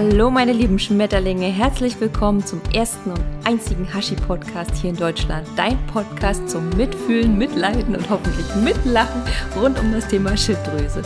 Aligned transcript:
Hallo 0.00 0.30
meine 0.30 0.52
lieben 0.52 0.78
Schmetterlinge, 0.78 1.46
herzlich 1.46 2.00
willkommen 2.00 2.46
zum 2.46 2.60
ersten 2.72 3.10
und 3.10 3.24
einzigen 3.44 3.92
Hashi-Podcast 3.92 4.76
hier 4.76 4.90
in 4.90 4.96
Deutschland. 4.96 5.44
Dein 5.56 5.76
Podcast 5.88 6.48
zum 6.48 6.68
Mitfühlen, 6.76 7.36
Mitleiden 7.36 7.96
und 7.96 8.08
hoffentlich 8.08 8.46
Mitlachen 8.62 9.22
rund 9.60 9.76
um 9.80 9.90
das 9.90 10.06
Thema 10.06 10.36
Schilddrüse. 10.36 11.02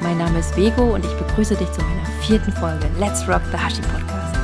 Mein 0.00 0.18
Name 0.18 0.40
ist 0.40 0.56
Vego 0.56 0.92
und 0.92 1.04
ich 1.04 1.12
begrüße 1.12 1.54
dich 1.54 1.70
zu 1.70 1.82
meiner 1.82 2.04
vierten 2.22 2.50
Folge 2.54 2.90
Let's 2.98 3.28
Rock 3.28 3.42
the 3.52 3.58
Hashi 3.58 3.82
Podcast. 3.82 4.34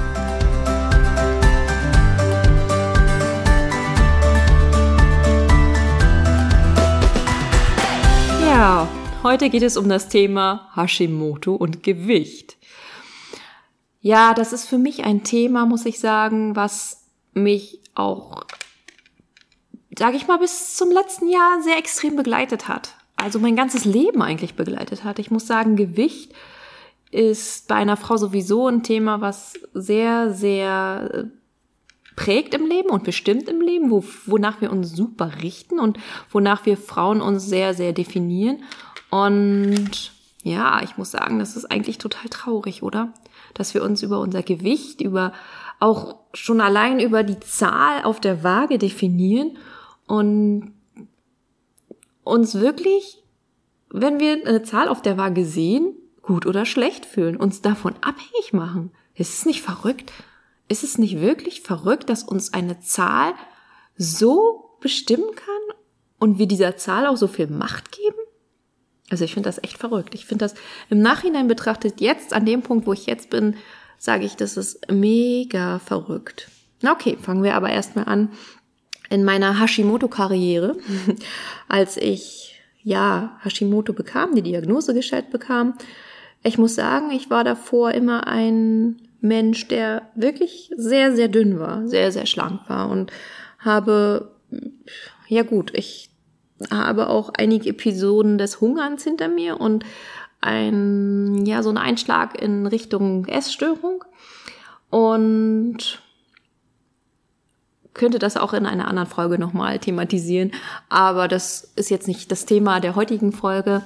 Ja, 8.42 8.86
heute 9.24 9.50
geht 9.50 9.64
es 9.64 9.76
um 9.76 9.88
das 9.88 10.08
Thema 10.08 10.70
Hashimoto 10.76 11.56
und 11.56 11.82
Gewicht. 11.82 12.59
Ja, 14.00 14.32
das 14.34 14.52
ist 14.52 14.66
für 14.66 14.78
mich 14.78 15.04
ein 15.04 15.24
Thema, 15.24 15.66
muss 15.66 15.84
ich 15.84 16.00
sagen, 16.00 16.56
was 16.56 17.04
mich 17.34 17.80
auch, 17.94 18.44
sage 19.96 20.16
ich 20.16 20.26
mal, 20.26 20.38
bis 20.38 20.76
zum 20.76 20.90
letzten 20.90 21.28
Jahr 21.28 21.62
sehr 21.62 21.76
extrem 21.76 22.16
begleitet 22.16 22.66
hat. 22.66 22.94
Also 23.16 23.38
mein 23.38 23.56
ganzes 23.56 23.84
Leben 23.84 24.22
eigentlich 24.22 24.54
begleitet 24.54 25.04
hat. 25.04 25.18
Ich 25.18 25.30
muss 25.30 25.46
sagen, 25.46 25.76
Gewicht 25.76 26.32
ist 27.10 27.68
bei 27.68 27.74
einer 27.74 27.98
Frau 27.98 28.16
sowieso 28.16 28.68
ein 28.68 28.82
Thema, 28.82 29.20
was 29.20 29.54
sehr, 29.74 30.32
sehr 30.32 31.10
äh, 31.12 31.24
prägt 32.16 32.54
im 32.54 32.66
Leben 32.66 32.88
und 32.88 33.04
bestimmt 33.04 33.48
im 33.48 33.60
Leben, 33.60 33.90
wo, 33.90 34.04
wonach 34.26 34.60
wir 34.60 34.70
uns 34.70 34.92
super 34.92 35.42
richten 35.42 35.78
und 35.78 35.98
wonach 36.30 36.64
wir 36.66 36.76
Frauen 36.76 37.20
uns 37.20 37.44
sehr, 37.46 37.74
sehr 37.74 37.92
definieren. 37.92 38.62
Und 39.10 40.12
ja, 40.42 40.82
ich 40.82 40.96
muss 40.96 41.10
sagen, 41.10 41.38
das 41.38 41.56
ist 41.56 41.70
eigentlich 41.70 41.98
total 41.98 42.28
traurig, 42.30 42.82
oder? 42.82 43.12
Dass 43.54 43.74
wir 43.74 43.82
uns 43.82 44.02
über 44.02 44.20
unser 44.20 44.42
Gewicht, 44.42 45.00
über 45.00 45.32
auch 45.78 46.16
schon 46.34 46.60
allein 46.60 47.00
über 47.00 47.22
die 47.22 47.40
Zahl 47.40 48.04
auf 48.04 48.20
der 48.20 48.44
Waage 48.44 48.78
definieren 48.78 49.58
und 50.06 50.72
uns 52.22 52.54
wirklich, 52.54 53.22
wenn 53.90 54.20
wir 54.20 54.46
eine 54.46 54.62
Zahl 54.62 54.88
auf 54.88 55.02
der 55.02 55.16
Waage 55.16 55.44
sehen, 55.44 55.94
gut 56.22 56.46
oder 56.46 56.66
schlecht 56.66 57.06
fühlen, 57.06 57.36
uns 57.36 57.62
davon 57.62 57.94
abhängig 58.02 58.52
machen. 58.52 58.92
Ist 59.14 59.34
es 59.34 59.46
nicht 59.46 59.62
verrückt? 59.62 60.12
Ist 60.68 60.84
es 60.84 60.98
nicht 60.98 61.20
wirklich 61.20 61.62
verrückt, 61.62 62.08
dass 62.08 62.22
uns 62.22 62.52
eine 62.52 62.80
Zahl 62.80 63.32
so 63.96 64.76
bestimmen 64.80 65.34
kann 65.34 65.76
und 66.18 66.38
wir 66.38 66.46
dieser 66.46 66.76
Zahl 66.76 67.06
auch 67.06 67.16
so 67.16 67.26
viel 67.26 67.48
Macht 67.48 67.90
geben? 67.90 68.19
Also 69.10 69.24
ich 69.24 69.34
finde 69.34 69.48
das 69.48 69.62
echt 69.62 69.76
verrückt. 69.76 70.14
Ich 70.14 70.24
finde 70.24 70.44
das 70.44 70.54
im 70.88 71.02
Nachhinein 71.02 71.48
betrachtet, 71.48 72.00
jetzt 72.00 72.32
an 72.32 72.46
dem 72.46 72.62
Punkt, 72.62 72.86
wo 72.86 72.92
ich 72.92 73.06
jetzt 73.06 73.28
bin, 73.28 73.56
sage 73.98 74.24
ich, 74.24 74.36
das 74.36 74.56
ist 74.56 74.90
mega 74.90 75.78
verrückt. 75.80 76.48
Okay, 76.88 77.18
fangen 77.20 77.42
wir 77.42 77.54
aber 77.54 77.70
erstmal 77.70 78.06
an. 78.06 78.30
In 79.10 79.24
meiner 79.24 79.60
Hashimoto-Karriere, 79.60 80.76
als 81.68 81.96
ich 81.96 82.62
ja 82.82 83.38
Hashimoto 83.42 83.92
bekam, 83.92 84.34
die 84.34 84.42
Diagnose 84.42 84.94
gestellt 84.94 85.30
bekam, 85.30 85.74
ich 86.42 86.56
muss 86.56 86.74
sagen, 86.74 87.10
ich 87.10 87.28
war 87.28 87.44
davor 87.44 87.92
immer 87.92 88.26
ein 88.26 88.96
Mensch, 89.20 89.68
der 89.68 90.08
wirklich 90.14 90.70
sehr, 90.76 91.14
sehr 91.14 91.28
dünn 91.28 91.58
war, 91.58 91.86
sehr, 91.86 92.12
sehr 92.12 92.24
schlank 92.24 92.62
war 92.68 92.88
und 92.88 93.12
habe, 93.58 94.30
ja 95.28 95.42
gut, 95.42 95.72
ich 95.74 96.09
habe 96.70 97.08
auch 97.08 97.30
einige 97.36 97.70
Episoden 97.70 98.38
des 98.38 98.60
Hungerns 98.60 99.04
hinter 99.04 99.28
mir 99.28 99.60
und 99.60 99.84
ein, 100.40 101.44
ja, 101.46 101.62
so 101.62 101.70
ein 101.70 101.78
Einschlag 101.78 102.40
in 102.40 102.66
Richtung 102.66 103.26
Essstörung. 103.26 104.04
Und 104.90 106.00
könnte 107.94 108.18
das 108.18 108.36
auch 108.36 108.52
in 108.52 108.66
einer 108.66 108.88
anderen 108.88 109.08
Folge 109.08 109.38
nochmal 109.38 109.78
thematisieren. 109.78 110.52
Aber 110.88 111.28
das 111.28 111.72
ist 111.76 111.90
jetzt 111.90 112.08
nicht 112.08 112.30
das 112.30 112.46
Thema 112.46 112.80
der 112.80 112.96
heutigen 112.96 113.32
Folge. 113.32 113.82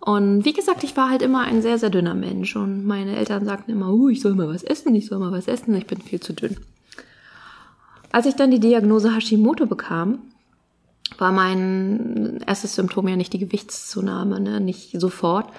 Und 0.00 0.44
wie 0.44 0.52
gesagt, 0.52 0.84
ich 0.84 0.96
war 0.96 1.10
halt 1.10 1.22
immer 1.22 1.42
ein 1.42 1.62
sehr, 1.62 1.78
sehr 1.78 1.90
dünner 1.90 2.14
Mensch. 2.14 2.56
Und 2.56 2.84
meine 2.84 3.16
Eltern 3.16 3.44
sagten 3.44 3.72
immer, 3.72 3.92
uh, 3.92 4.08
ich 4.08 4.20
soll 4.20 4.34
mal 4.34 4.48
was 4.48 4.62
essen, 4.62 4.94
ich 4.94 5.06
soll 5.06 5.18
mal 5.18 5.32
was 5.32 5.48
essen, 5.48 5.74
ich 5.74 5.86
bin 5.86 6.00
viel 6.00 6.20
zu 6.20 6.32
dünn. 6.32 6.56
Als 8.10 8.26
ich 8.26 8.34
dann 8.34 8.50
die 8.50 8.60
Diagnose 8.60 9.14
Hashimoto 9.14 9.66
bekam, 9.66 10.20
war 11.16 11.32
mein 11.32 12.40
erstes 12.46 12.74
Symptom 12.74 13.08
ja 13.08 13.16
nicht 13.16 13.32
die 13.32 13.38
Gewichtszunahme, 13.38 14.40
ne? 14.40 14.60
nicht 14.60 15.00
sofort. 15.00 15.50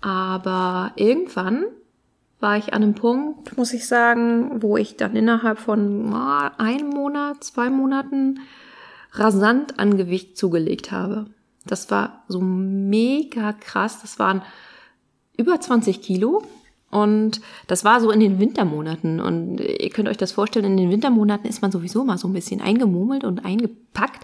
Aber 0.00 0.92
irgendwann 0.96 1.64
war 2.40 2.58
ich 2.58 2.74
an 2.74 2.82
einem 2.82 2.94
Punkt, 2.94 3.56
muss 3.56 3.72
ich 3.72 3.86
sagen, 3.86 4.62
wo 4.62 4.76
ich 4.76 4.96
dann 4.96 5.16
innerhalb 5.16 5.58
von 5.58 6.12
oh, 6.12 6.50
einem 6.58 6.90
Monat, 6.90 7.42
zwei 7.42 7.70
Monaten 7.70 8.40
rasant 9.12 9.78
an 9.78 9.96
Gewicht 9.96 10.36
zugelegt 10.36 10.92
habe. 10.92 11.26
Das 11.64 11.90
war 11.90 12.24
so 12.28 12.40
mega 12.40 13.52
krass. 13.52 14.02
Das 14.02 14.18
waren 14.18 14.42
über 15.36 15.58
20 15.60 16.02
Kilo. 16.02 16.42
Und 16.90 17.40
das 17.66 17.84
war 17.84 18.00
so 18.00 18.10
in 18.10 18.20
den 18.20 18.38
Wintermonaten. 18.38 19.20
Und 19.20 19.58
ihr 19.60 19.90
könnt 19.90 20.08
euch 20.08 20.16
das 20.16 20.30
vorstellen, 20.30 20.66
in 20.66 20.76
den 20.76 20.90
Wintermonaten 20.90 21.48
ist 21.48 21.60
man 21.62 21.72
sowieso 21.72 22.04
mal 22.04 22.18
so 22.18 22.28
ein 22.28 22.32
bisschen 22.32 22.60
eingemummelt 22.60 23.24
und 23.24 23.44
eingepackt. 23.44 24.22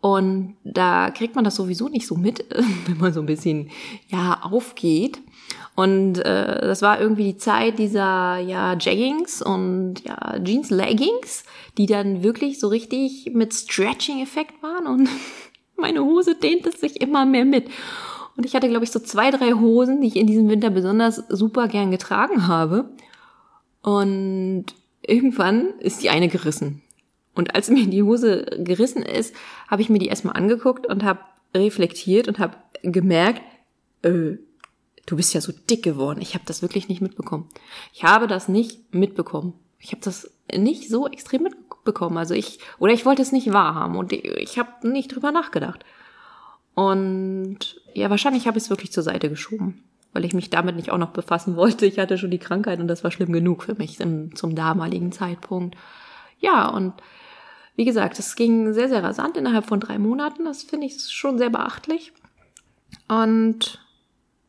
Und 0.00 0.56
da 0.62 1.10
kriegt 1.10 1.34
man 1.34 1.44
das 1.44 1.56
sowieso 1.56 1.88
nicht 1.88 2.06
so 2.06 2.14
mit, 2.14 2.44
wenn 2.86 2.98
man 2.98 3.12
so 3.12 3.20
ein 3.20 3.26
bisschen 3.26 3.70
ja 4.08 4.40
aufgeht. 4.42 5.18
Und 5.74 6.18
äh, 6.18 6.60
das 6.60 6.82
war 6.82 7.00
irgendwie 7.00 7.24
die 7.24 7.36
Zeit 7.36 7.78
dieser 7.78 8.38
ja 8.38 8.76
Jaggings 8.78 9.42
und 9.42 10.04
ja 10.04 10.38
Jeans 10.42 10.70
Leggings, 10.70 11.44
die 11.76 11.86
dann 11.86 12.22
wirklich 12.22 12.58
so 12.58 12.68
richtig 12.68 13.30
mit 13.32 13.54
Stretching-Effekt 13.54 14.62
waren 14.62 14.86
und 14.86 15.08
meine 15.76 16.04
Hose 16.04 16.34
dehnte 16.34 16.72
sich 16.72 17.00
immer 17.00 17.26
mehr 17.26 17.44
mit. 17.44 17.68
Und 18.36 18.44
ich 18.46 18.54
hatte, 18.54 18.68
glaube 18.68 18.84
ich, 18.84 18.92
so 18.92 19.00
zwei, 19.00 19.32
drei 19.32 19.52
Hosen, 19.52 20.00
die 20.00 20.08
ich 20.08 20.16
in 20.16 20.28
diesem 20.28 20.48
Winter 20.48 20.70
besonders 20.70 21.16
super 21.28 21.66
gern 21.66 21.90
getragen 21.90 22.46
habe. 22.46 22.88
Und 23.82 24.66
irgendwann 25.02 25.70
ist 25.80 26.02
die 26.02 26.10
eine 26.10 26.28
gerissen. 26.28 26.82
Und 27.38 27.54
als 27.54 27.70
mir 27.70 27.86
die 27.86 28.02
Hose 28.02 28.46
gerissen 28.58 29.00
ist, 29.00 29.32
habe 29.68 29.80
ich 29.80 29.88
mir 29.88 30.00
die 30.00 30.08
erstmal 30.08 30.34
angeguckt 30.34 30.88
und 30.88 31.04
habe 31.04 31.20
reflektiert 31.54 32.26
und 32.26 32.40
habe 32.40 32.56
gemerkt, 32.82 33.42
äh, 34.02 34.38
du 35.06 35.16
bist 35.16 35.34
ja 35.34 35.40
so 35.40 35.52
dick 35.70 35.84
geworden. 35.84 36.20
Ich 36.20 36.34
habe 36.34 36.42
das 36.46 36.62
wirklich 36.62 36.88
nicht 36.88 37.00
mitbekommen. 37.00 37.48
Ich 37.92 38.02
habe 38.02 38.26
das 38.26 38.48
nicht 38.48 38.92
mitbekommen. 38.92 39.54
Ich 39.78 39.92
habe 39.92 40.02
das 40.02 40.32
nicht 40.52 40.88
so 40.88 41.06
extrem 41.06 41.44
mitbekommen. 41.44 42.18
Also 42.18 42.34
ich, 42.34 42.58
oder 42.80 42.92
ich 42.92 43.06
wollte 43.06 43.22
es 43.22 43.30
nicht 43.30 43.52
wahrhaben 43.52 43.94
und 43.96 44.12
ich 44.12 44.58
habe 44.58 44.88
nicht 44.88 45.14
drüber 45.14 45.30
nachgedacht. 45.30 45.84
Und 46.74 47.80
ja, 47.94 48.10
wahrscheinlich 48.10 48.48
habe 48.48 48.58
ich 48.58 48.64
es 48.64 48.70
wirklich 48.70 48.90
zur 48.90 49.04
Seite 49.04 49.28
geschoben, 49.28 49.84
weil 50.12 50.24
ich 50.24 50.34
mich 50.34 50.50
damit 50.50 50.74
nicht 50.74 50.90
auch 50.90 50.98
noch 50.98 51.10
befassen 51.10 51.54
wollte. 51.54 51.86
Ich 51.86 52.00
hatte 52.00 52.18
schon 52.18 52.32
die 52.32 52.38
Krankheit 52.38 52.80
und 52.80 52.88
das 52.88 53.04
war 53.04 53.12
schlimm 53.12 53.32
genug 53.32 53.62
für 53.62 53.76
mich 53.76 53.98
zum 53.98 54.54
damaligen 54.56 55.12
Zeitpunkt. 55.12 55.76
Ja, 56.40 56.66
und 56.68 56.94
wie 57.78 57.84
gesagt, 57.84 58.18
es 58.18 58.34
ging 58.34 58.72
sehr, 58.72 58.88
sehr 58.88 59.04
rasant 59.04 59.36
innerhalb 59.36 59.64
von 59.64 59.78
drei 59.78 60.00
Monaten. 60.00 60.44
Das 60.44 60.64
finde 60.64 60.88
ich 60.88 61.00
schon 61.00 61.38
sehr 61.38 61.48
beachtlich. 61.48 62.12
Und 63.06 63.80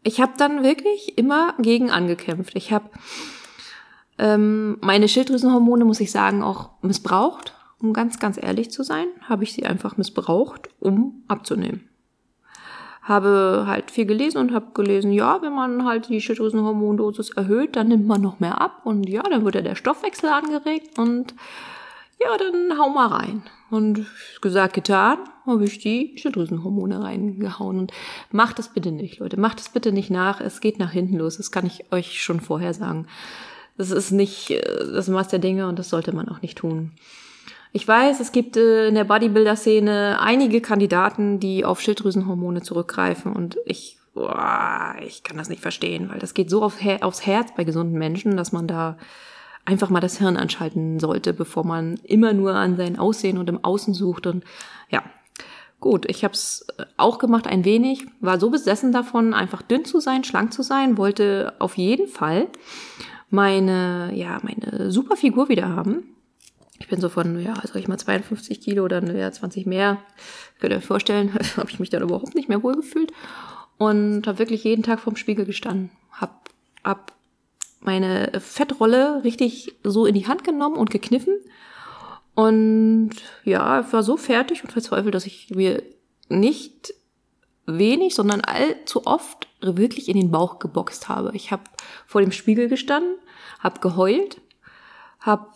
ich 0.02 0.20
habe 0.20 0.32
dann 0.36 0.64
wirklich 0.64 1.16
immer 1.16 1.54
gegen 1.60 1.92
angekämpft. 1.92 2.56
Ich 2.56 2.74
habe 2.74 2.90
ähm, 4.18 4.80
meine 4.82 5.08
Schilddrüsenhormone, 5.08 5.86
muss 5.86 6.00
ich 6.00 6.10
sagen, 6.12 6.42
auch 6.42 6.72
missbraucht. 6.82 7.54
Um 7.80 7.94
ganz, 7.94 8.18
ganz 8.18 8.42
ehrlich 8.42 8.72
zu 8.72 8.82
sein, 8.82 9.06
habe 9.22 9.44
ich 9.44 9.54
sie 9.54 9.64
einfach 9.64 9.96
missbraucht, 9.96 10.70
um 10.80 11.24
abzunehmen. 11.28 11.88
Habe 13.04 13.66
halt 13.68 13.92
viel 13.92 14.08
gelesen 14.08 14.40
und 14.40 14.56
habe 14.56 14.72
gelesen, 14.74 15.12
ja, 15.12 15.44
wenn 15.44 15.54
man 15.54 15.86
halt 15.86 16.10
die 16.10 16.20
Schilddrüsenhormondosis 16.20 17.30
erhöht, 17.30 17.76
dann 17.76 17.90
nimmt 17.90 18.08
man 18.08 18.22
noch 18.22 18.40
mehr 18.40 18.60
ab 18.60 18.82
und 18.86 19.08
ja, 19.08 19.22
dann 19.22 19.46
wird 19.46 19.54
ja 19.54 19.62
der 19.62 19.76
Stoffwechsel 19.76 20.32
angeregt 20.32 20.98
und 20.98 21.36
ja, 22.20 22.38
dann 22.38 22.78
hau 22.78 22.90
mal 22.90 23.08
rein. 23.08 23.44
Und 23.70 24.08
gesagt, 24.42 24.74
getan, 24.74 25.20
habe 25.46 25.64
ich 25.64 25.80
die 25.80 26.16
Schilddrüsenhormone 26.18 27.02
reingehauen. 27.02 27.80
Und 27.80 27.94
macht 28.32 28.60
das 28.60 28.74
bitte 28.74 28.92
nicht, 28.92 29.20
Leute. 29.20 29.40
Macht 29.40 29.60
es 29.60 29.70
bitte 29.70 29.92
nicht 29.92 30.10
nach. 30.10 30.42
Es 30.42 30.60
geht 30.60 30.80
nach 30.80 30.92
hinten 30.92 31.18
los. 31.18 31.38
Das 31.38 31.52
kann 31.52 31.66
ich 31.66 31.92
euch 31.92 32.22
schon 32.22 32.42
vorher 32.42 32.74
sagen. 32.74 33.08
Das 33.78 33.92
ist 33.92 34.12
nicht 34.12 34.52
äh, 34.52 34.62
das 34.94 35.08
Maß 35.08 35.30
der 35.30 35.40
Dinge 35.40 35.68
und 35.68 35.80
das 35.80 35.90
sollte 35.90 36.14
man 36.14 36.28
auch 36.28 36.42
nicht 36.42 36.58
tun. 36.58 36.92
Ich 37.72 37.88
weiß, 37.88 38.20
es 38.20 38.32
gibt 38.32 38.58
äh, 38.58 38.88
in 38.88 38.96
der 38.96 39.06
Bodybuilder-Szene 39.06 40.20
einige 40.20 40.60
Kandidaten, 40.60 41.40
die 41.40 41.64
auf 41.64 41.80
Schilddrüsenhormone 41.80 42.62
zurückgreifen 42.62 43.32
und 43.32 43.58
ich, 43.66 43.98
boah, 44.14 44.96
ich 45.06 45.24
kann 45.24 45.38
das 45.38 45.50
nicht 45.50 45.62
verstehen, 45.62 46.10
weil 46.10 46.20
das 46.20 46.34
geht 46.34 46.50
so 46.50 46.62
aufs 46.64 46.82
Herz 47.26 47.54
bei 47.56 47.64
gesunden 47.64 47.98
Menschen, 47.98 48.36
dass 48.36 48.52
man 48.52 48.68
da 48.68 48.98
einfach 49.70 49.92
mal 49.92 50.00
das 50.00 50.18
Hirn 50.18 50.36
anschalten 50.36 51.00
sollte, 51.00 51.32
bevor 51.32 51.64
man 51.64 52.00
immer 52.04 52.34
nur 52.34 52.56
an 52.56 52.76
sein 52.76 52.98
Aussehen 52.98 53.38
und 53.38 53.50
im 53.50 53.64
Außen 53.64 53.94
sucht 53.94 54.26
und 54.26 54.44
ja. 54.90 55.04
Gut, 55.80 56.10
ich 56.10 56.26
habe 56.26 56.34
es 56.34 56.68
auch 56.98 57.20
gemacht 57.20 57.48
ein 57.48 57.64
wenig, 57.64 58.06
war 58.20 58.38
so 58.38 58.50
besessen 58.50 58.92
davon, 58.92 59.34
einfach 59.34 59.62
dünn 59.62 59.86
zu 59.86 60.02
sein, 60.02 60.26
schlank 60.26 60.52
zu 60.52 60.62
sein, 60.62 60.98
wollte 60.98 61.54
auf 61.60 61.78
jeden 61.78 62.08
Fall 62.08 62.48
meine, 63.30 64.12
ja, 64.14 64.40
meine 64.42 64.92
super 64.92 65.16
Figur 65.16 65.48
wieder 65.48 65.70
haben. 65.70 66.04
Ich 66.80 66.90
bin 66.90 67.00
so 67.00 67.08
von, 67.08 67.40
ja, 67.40 67.54
sag 67.64 67.76
ich 67.76 67.88
mal 67.88 67.98
52 67.98 68.60
Kilo, 68.60 68.90
dann 68.90 69.16
ja 69.16 69.32
20 69.32 69.68
mehr. 69.68 70.00
Könnt 70.60 70.74
ihr 70.74 70.78
euch 70.78 70.86
vorstellen, 70.86 71.34
habe 71.58 71.70
ich 71.70 71.80
mich 71.80 71.90
dann 71.90 72.04
überhaupt 72.04 72.36
nicht 72.36 72.50
mehr 72.50 72.64
wohlgefühlt 72.64 73.14
und 73.78 74.28
habe 74.28 74.40
wirklich 74.40 74.66
jeden 74.66 74.84
Tag 74.84 75.00
vorm 75.00 75.16
Spiegel 75.16 75.46
gestanden, 75.46 75.92
hab, 76.12 76.50
hab 76.84 77.14
meine 77.80 78.32
Fettrolle 78.40 79.24
richtig 79.24 79.76
so 79.84 80.06
in 80.06 80.16
die 80.16 80.28
Hand 80.28 80.44
genommen 80.44 80.76
und 80.76 80.92
gekniffen 80.92 81.36
und 82.36 83.12
ja, 83.44 83.92
war 83.92 84.04
so 84.04 84.16
fertig 84.16 84.64
und 84.64 84.72
verzweifelt, 84.72 85.14
dass 85.14 85.26
ich 85.26 85.50
mir 85.50 85.84
nicht 86.30 86.94
wenig, 87.66 88.16
sondern 88.16 88.42
allzu 88.42 89.06
oft 89.06 89.48
wirklich 89.62 90.08
in 90.10 90.18
den 90.18 90.32
Bauch 90.32 90.60
geboxt 90.60 91.10
habe. 91.10 91.32
Ich 91.34 91.52
habe 91.52 91.64
vor 92.08 92.22
dem 92.22 92.32
Spiegel 92.32 92.70
gestanden, 92.70 93.16
habe 93.60 93.80
geheult, 93.82 94.42
habe 95.20 95.48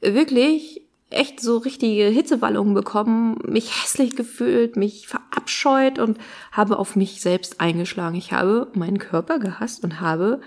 wirklich 0.00 0.82
echt 1.10 1.40
so 1.40 1.58
richtige 1.58 2.06
Hitzewallungen 2.06 2.74
bekommen, 2.74 3.38
mich 3.46 3.82
hässlich 3.82 4.16
gefühlt, 4.16 4.76
mich 4.76 5.06
verabscheut 5.06 5.98
und 5.98 6.18
habe 6.50 6.78
auf 6.78 6.96
mich 6.96 7.20
selbst 7.20 7.60
eingeschlagen. 7.60 8.16
Ich 8.16 8.32
habe 8.32 8.68
meinen 8.74 8.98
Körper 8.98 9.38
gehasst 9.38 9.84
und 9.84 10.00
habe 10.00 10.40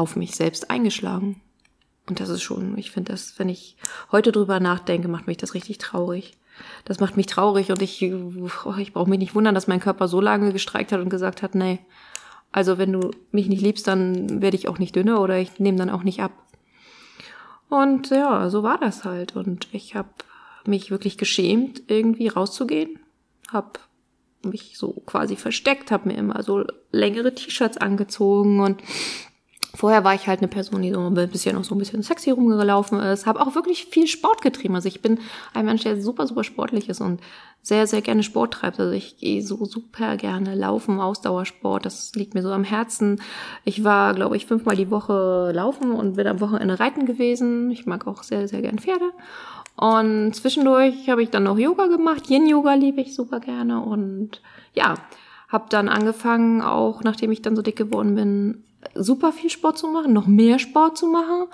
auf 0.00 0.16
mich 0.16 0.34
selbst 0.34 0.70
eingeschlagen. 0.70 1.42
Und 2.08 2.20
das 2.20 2.30
ist 2.30 2.42
schon, 2.42 2.76
ich 2.78 2.90
finde 2.90 3.12
das, 3.12 3.38
wenn 3.38 3.48
ich 3.48 3.76
heute 4.10 4.32
drüber 4.32 4.58
nachdenke, 4.58 5.08
macht 5.08 5.26
mich 5.26 5.36
das 5.36 5.54
richtig 5.54 5.78
traurig. 5.78 6.38
Das 6.84 7.00
macht 7.00 7.16
mich 7.16 7.26
traurig 7.26 7.70
und 7.70 7.80
ich, 7.82 8.02
oh, 8.02 8.74
ich 8.78 8.92
brauche 8.92 9.08
mich 9.08 9.18
nicht 9.18 9.34
wundern, 9.34 9.54
dass 9.54 9.68
mein 9.68 9.80
Körper 9.80 10.08
so 10.08 10.20
lange 10.20 10.52
gestreikt 10.52 10.92
hat 10.92 11.00
und 11.00 11.10
gesagt 11.10 11.42
hat, 11.42 11.54
nee, 11.54 11.78
also 12.50 12.78
wenn 12.78 12.92
du 12.92 13.10
mich 13.30 13.48
nicht 13.48 13.62
liebst, 13.62 13.86
dann 13.86 14.42
werde 14.42 14.56
ich 14.56 14.68
auch 14.68 14.78
nicht 14.78 14.96
dünner 14.96 15.20
oder 15.20 15.38
ich 15.38 15.60
nehme 15.60 15.78
dann 15.78 15.90
auch 15.90 16.02
nicht 16.02 16.20
ab. 16.20 16.32
Und 17.68 18.10
ja, 18.10 18.50
so 18.50 18.62
war 18.62 18.78
das 18.78 19.04
halt. 19.04 19.36
Und 19.36 19.68
ich 19.72 19.94
habe 19.94 20.08
mich 20.66 20.90
wirklich 20.90 21.16
geschämt, 21.16 21.82
irgendwie 21.86 22.28
rauszugehen. 22.28 22.98
Hab 23.52 23.78
mich 24.42 24.76
so 24.76 25.02
quasi 25.06 25.36
versteckt, 25.36 25.90
habe 25.90 26.08
mir 26.08 26.16
immer 26.16 26.42
so 26.42 26.64
längere 26.90 27.34
T-Shirts 27.34 27.76
angezogen 27.76 28.60
und 28.60 28.82
Vorher 29.74 30.02
war 30.02 30.14
ich 30.14 30.26
halt 30.26 30.40
eine 30.40 30.48
Person, 30.48 30.82
die 30.82 30.92
so 30.92 31.00
ein 31.00 31.14
bisschen 31.14 31.54
noch 31.54 31.64
so 31.64 31.74
ein 31.74 31.78
bisschen 31.78 32.02
sexy 32.02 32.30
rumgelaufen 32.30 32.98
ist, 32.98 33.26
habe 33.26 33.40
auch 33.40 33.54
wirklich 33.54 33.86
viel 33.86 34.08
Sport 34.08 34.42
getrieben. 34.42 34.74
Also 34.74 34.88
ich 34.88 35.00
bin 35.00 35.20
ein 35.54 35.64
Mensch, 35.64 35.82
der 35.82 36.00
super, 36.00 36.26
super 36.26 36.42
sportlich 36.42 36.88
ist 36.88 37.00
und 37.00 37.20
sehr, 37.62 37.86
sehr 37.86 38.00
gerne 38.00 38.22
Sport 38.22 38.54
treibt. 38.54 38.80
Also 38.80 38.92
ich 38.92 39.18
gehe 39.18 39.42
so 39.42 39.64
super 39.64 40.16
gerne 40.16 40.54
laufen, 40.54 41.00
Ausdauersport, 41.00 41.86
das 41.86 42.12
liegt 42.14 42.34
mir 42.34 42.42
so 42.42 42.50
am 42.50 42.64
Herzen. 42.64 43.20
Ich 43.64 43.84
war, 43.84 44.14
glaube 44.14 44.36
ich, 44.36 44.46
fünfmal 44.46 44.76
die 44.76 44.90
Woche 44.90 45.52
laufen 45.54 45.92
und 45.92 46.16
bin 46.16 46.26
am 46.26 46.40
Wochenende 46.40 46.80
reiten 46.80 47.06
gewesen. 47.06 47.70
Ich 47.70 47.86
mag 47.86 48.06
auch 48.06 48.22
sehr, 48.22 48.48
sehr 48.48 48.62
gern 48.62 48.78
Pferde. 48.78 49.10
Und 49.76 50.34
zwischendurch 50.34 51.08
habe 51.08 51.22
ich 51.22 51.30
dann 51.30 51.44
noch 51.44 51.58
Yoga 51.58 51.86
gemacht. 51.86 52.28
Yin-Yoga 52.28 52.74
liebe 52.74 53.00
ich 53.00 53.14
super 53.14 53.40
gerne 53.40 53.80
und 53.80 54.42
ja, 54.74 54.94
habe 55.50 55.66
dann 55.68 55.88
angefangen, 55.88 56.62
auch 56.62 57.02
nachdem 57.02 57.32
ich 57.32 57.42
dann 57.42 57.56
so 57.56 57.62
dick 57.62 57.76
geworden 57.76 58.14
bin, 58.14 58.64
super 58.94 59.32
viel 59.32 59.50
Sport 59.50 59.78
zu 59.78 59.88
machen, 59.88 60.12
noch 60.12 60.26
mehr 60.26 60.58
Sport 60.58 60.96
zu 60.96 61.06
machen 61.06 61.46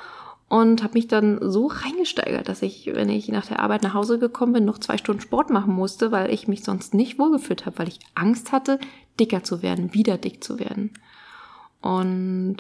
und 0.49 0.83
habe 0.83 0.95
mich 0.95 1.09
dann 1.09 1.39
so 1.43 1.67
reingesteigert, 1.67 2.49
dass 2.49 2.63
ich, 2.63 2.87
wenn 2.95 3.09
ich 3.09 3.29
nach 3.29 3.47
der 3.47 3.61
Arbeit 3.61 3.83
nach 3.83 3.95
Hause 3.95 4.19
gekommen 4.19 4.53
bin, 4.53 4.65
noch 4.65 4.79
zwei 4.79 4.97
Stunden 4.97 5.21
Sport 5.21 5.51
machen 5.51 5.75
musste, 5.75 6.13
weil 6.13 6.33
ich 6.33 6.47
mich 6.47 6.63
sonst 6.63 6.95
nicht 6.95 7.19
wohlgefühlt 7.19 7.67
habe, 7.67 7.79
weil 7.79 7.89
ich 7.89 7.99
Angst 8.15 8.53
hatte, 8.53 8.79
dicker 9.19 9.43
zu 9.43 9.63
werden, 9.63 9.93
wieder 9.93 10.19
dick 10.19 10.45
zu 10.45 10.61
werden. 10.61 10.93
Und 11.81 12.59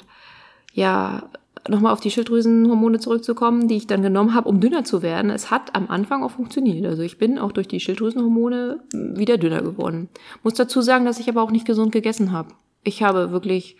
ja, 0.73 1.29
nochmal 1.69 1.93
auf 1.93 2.01
die 2.01 2.11
Schilddrüsenhormone 2.11 2.99
zurückzukommen, 2.99 3.69
die 3.69 3.77
ich 3.77 3.87
dann 3.87 4.03
genommen 4.03 4.35
habe, 4.35 4.49
um 4.49 4.61
dünner 4.61 4.85
zu 4.85 5.03
werden. 5.03 5.31
Es 5.31 5.51
hat 5.51 5.75
am 5.75 5.89
Anfang 5.89 6.23
auch 6.23 6.33
funktioniert. 6.33 6.87
Also 6.87 7.03
ich 7.03 7.19
bin 7.19 7.39
auch 7.39 7.53
durch 7.53 7.69
die 7.69 7.81
Schilddrüsenhormone 7.81 8.81
wieder 8.93 9.39
dünner 9.39 9.63
geworden. 9.63 10.09
Muss 10.43 10.55
dazu 10.55 10.81
sagen, 10.81 11.05
dass 11.05 11.19
ich 11.19 11.29
aber 11.29 11.43
auch 11.43 11.51
nicht 11.51 11.67
gesund 11.67 11.93
gegessen 11.93 12.33
habe. 12.33 12.51
Ich 12.85 13.03
habe 13.03 13.33
wirklich 13.33 13.77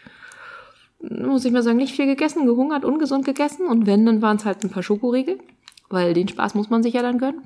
muss 1.00 1.44
ich 1.44 1.53
mal 1.53 1.62
sagen, 1.62 1.77
nicht 1.77 1.94
viel 1.94 2.06
gegessen, 2.06 2.47
gehungert, 2.47 2.85
ungesund 2.85 3.25
gegessen. 3.25 3.67
Und 3.67 3.87
wenn, 3.87 4.06
dann 4.06 4.23
waren 4.23 4.37
es 4.37 4.44
halt 4.44 4.65
ein 4.65 4.71
paar 4.71 4.83
Schokoriegel, 4.83 5.38
weil 5.88 6.15
den 6.15 6.29
Spaß 6.29 6.55
muss 6.55 6.71
man 6.71 6.83
sich 6.83 6.94
ja 6.94 7.03
dann 7.03 7.19
gönnen. 7.19 7.43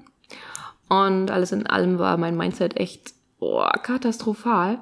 Und 0.89 1.31
alles 1.31 1.53
in 1.53 1.67
allem 1.67 1.99
war 1.99 2.17
mein 2.17 2.37
Mindset 2.37 2.77
echt 2.77 3.15
oh, 3.39 3.65
katastrophal. 3.83 4.79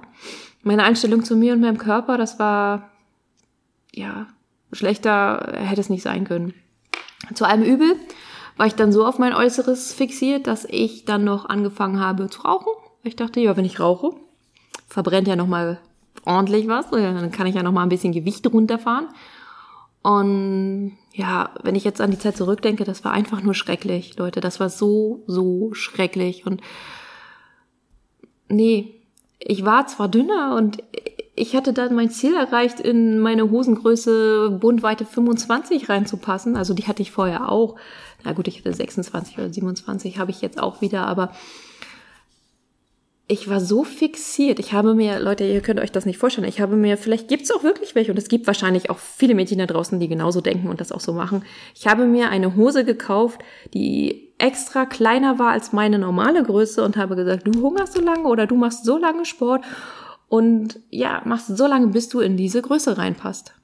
Meine 0.62 0.84
Einstellung 0.84 1.24
zu 1.24 1.36
mir 1.36 1.54
und 1.54 1.60
meinem 1.60 1.78
Körper, 1.78 2.18
das 2.18 2.38
war, 2.38 2.90
ja, 3.94 4.26
schlechter 4.72 5.54
hätte 5.54 5.80
es 5.80 5.90
nicht 5.90 6.02
sein 6.02 6.24
können. 6.24 6.54
Zu 7.34 7.44
allem 7.44 7.62
Übel 7.62 7.96
war 8.56 8.66
ich 8.66 8.74
dann 8.74 8.92
so 8.92 9.06
auf 9.06 9.18
mein 9.18 9.34
Äußeres 9.34 9.92
fixiert, 9.92 10.46
dass 10.46 10.64
ich 10.64 11.04
dann 11.04 11.24
noch 11.24 11.48
angefangen 11.48 12.00
habe 12.00 12.28
zu 12.28 12.42
rauchen. 12.42 12.72
Ich 13.02 13.16
dachte, 13.16 13.40
ja, 13.40 13.56
wenn 13.56 13.64
ich 13.64 13.80
rauche, 13.80 14.12
verbrennt 14.88 15.28
ja 15.28 15.36
nochmal 15.36 15.78
ordentlich 16.24 16.68
was. 16.68 16.90
Dann 16.90 17.30
kann 17.30 17.46
ich 17.46 17.54
ja 17.54 17.62
noch 17.62 17.72
mal 17.72 17.82
ein 17.82 17.88
bisschen 17.88 18.12
Gewicht 18.12 18.46
runterfahren. 18.52 19.08
Und 20.02 20.96
ja, 21.12 21.50
wenn 21.62 21.74
ich 21.74 21.84
jetzt 21.84 22.00
an 22.00 22.10
die 22.10 22.18
Zeit 22.18 22.36
zurückdenke, 22.36 22.84
das 22.84 23.04
war 23.04 23.12
einfach 23.12 23.42
nur 23.42 23.54
schrecklich, 23.54 24.16
Leute. 24.16 24.40
Das 24.40 24.60
war 24.60 24.70
so, 24.70 25.22
so 25.26 25.72
schrecklich. 25.74 26.46
Und 26.46 26.60
nee, 28.48 29.02
ich 29.38 29.64
war 29.64 29.86
zwar 29.86 30.08
dünner 30.08 30.56
und 30.56 30.82
ich 31.38 31.54
hatte 31.54 31.72
dann 31.72 31.94
mein 31.94 32.10
Ziel 32.10 32.34
erreicht, 32.34 32.80
in 32.80 33.18
meine 33.18 33.50
Hosengröße 33.50 34.58
Bundweite 34.60 35.04
25 35.04 35.88
reinzupassen. 35.88 36.56
Also 36.56 36.74
die 36.74 36.86
hatte 36.86 37.02
ich 37.02 37.12
vorher 37.12 37.50
auch. 37.50 37.76
Na 38.24 38.32
gut, 38.32 38.48
ich 38.48 38.58
hatte 38.58 38.72
26 38.72 39.38
oder 39.38 39.52
27 39.52 40.18
habe 40.18 40.30
ich 40.30 40.40
jetzt 40.40 40.60
auch 40.60 40.80
wieder, 40.80 41.06
aber 41.06 41.32
ich 43.28 43.48
war 43.48 43.60
so 43.60 43.84
fixiert. 43.84 44.58
Ich 44.58 44.72
habe 44.72 44.94
mir, 44.94 45.20
Leute, 45.20 45.44
ihr 45.44 45.60
könnt 45.60 45.78
euch 45.80 45.92
das 45.92 46.06
nicht 46.06 46.18
vorstellen, 46.18 46.48
ich 46.48 46.60
habe 46.60 46.76
mir, 46.76 46.96
vielleicht 46.96 47.28
gibt 47.28 47.44
es 47.44 47.50
auch 47.50 47.62
wirklich 47.62 47.94
welche, 47.94 48.10
und 48.10 48.18
es 48.18 48.28
gibt 48.28 48.46
wahrscheinlich 48.46 48.88
auch 48.90 48.98
viele 48.98 49.34
Mädchen 49.34 49.58
da 49.58 49.66
draußen, 49.66 50.00
die 50.00 50.08
genauso 50.08 50.40
denken 50.40 50.68
und 50.68 50.80
das 50.80 50.92
auch 50.92 51.00
so 51.00 51.12
machen. 51.12 51.44
Ich 51.74 51.86
habe 51.86 52.06
mir 52.06 52.30
eine 52.30 52.56
Hose 52.56 52.84
gekauft, 52.86 53.40
die 53.74 54.32
extra 54.38 54.86
kleiner 54.86 55.38
war 55.38 55.50
als 55.50 55.72
meine 55.72 55.98
normale 55.98 56.42
Größe 56.42 56.82
und 56.82 56.96
habe 56.96 57.16
gesagt, 57.16 57.46
du 57.46 57.60
hungerst 57.60 57.92
so 57.92 58.00
lange 58.00 58.26
oder 58.26 58.46
du 58.46 58.56
machst 58.56 58.84
so 58.84 58.96
lange 58.96 59.26
Sport 59.26 59.64
und 60.28 60.80
ja, 60.90 61.22
machst 61.24 61.56
so 61.56 61.66
lange, 61.66 61.88
bis 61.88 62.08
du 62.08 62.20
in 62.20 62.36
diese 62.36 62.62
Größe 62.62 62.98
reinpasst. 62.98 63.54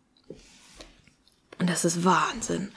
Und 1.59 1.71
das 1.71 1.85
ist 1.85 2.05
Wahnsinn. 2.05 2.71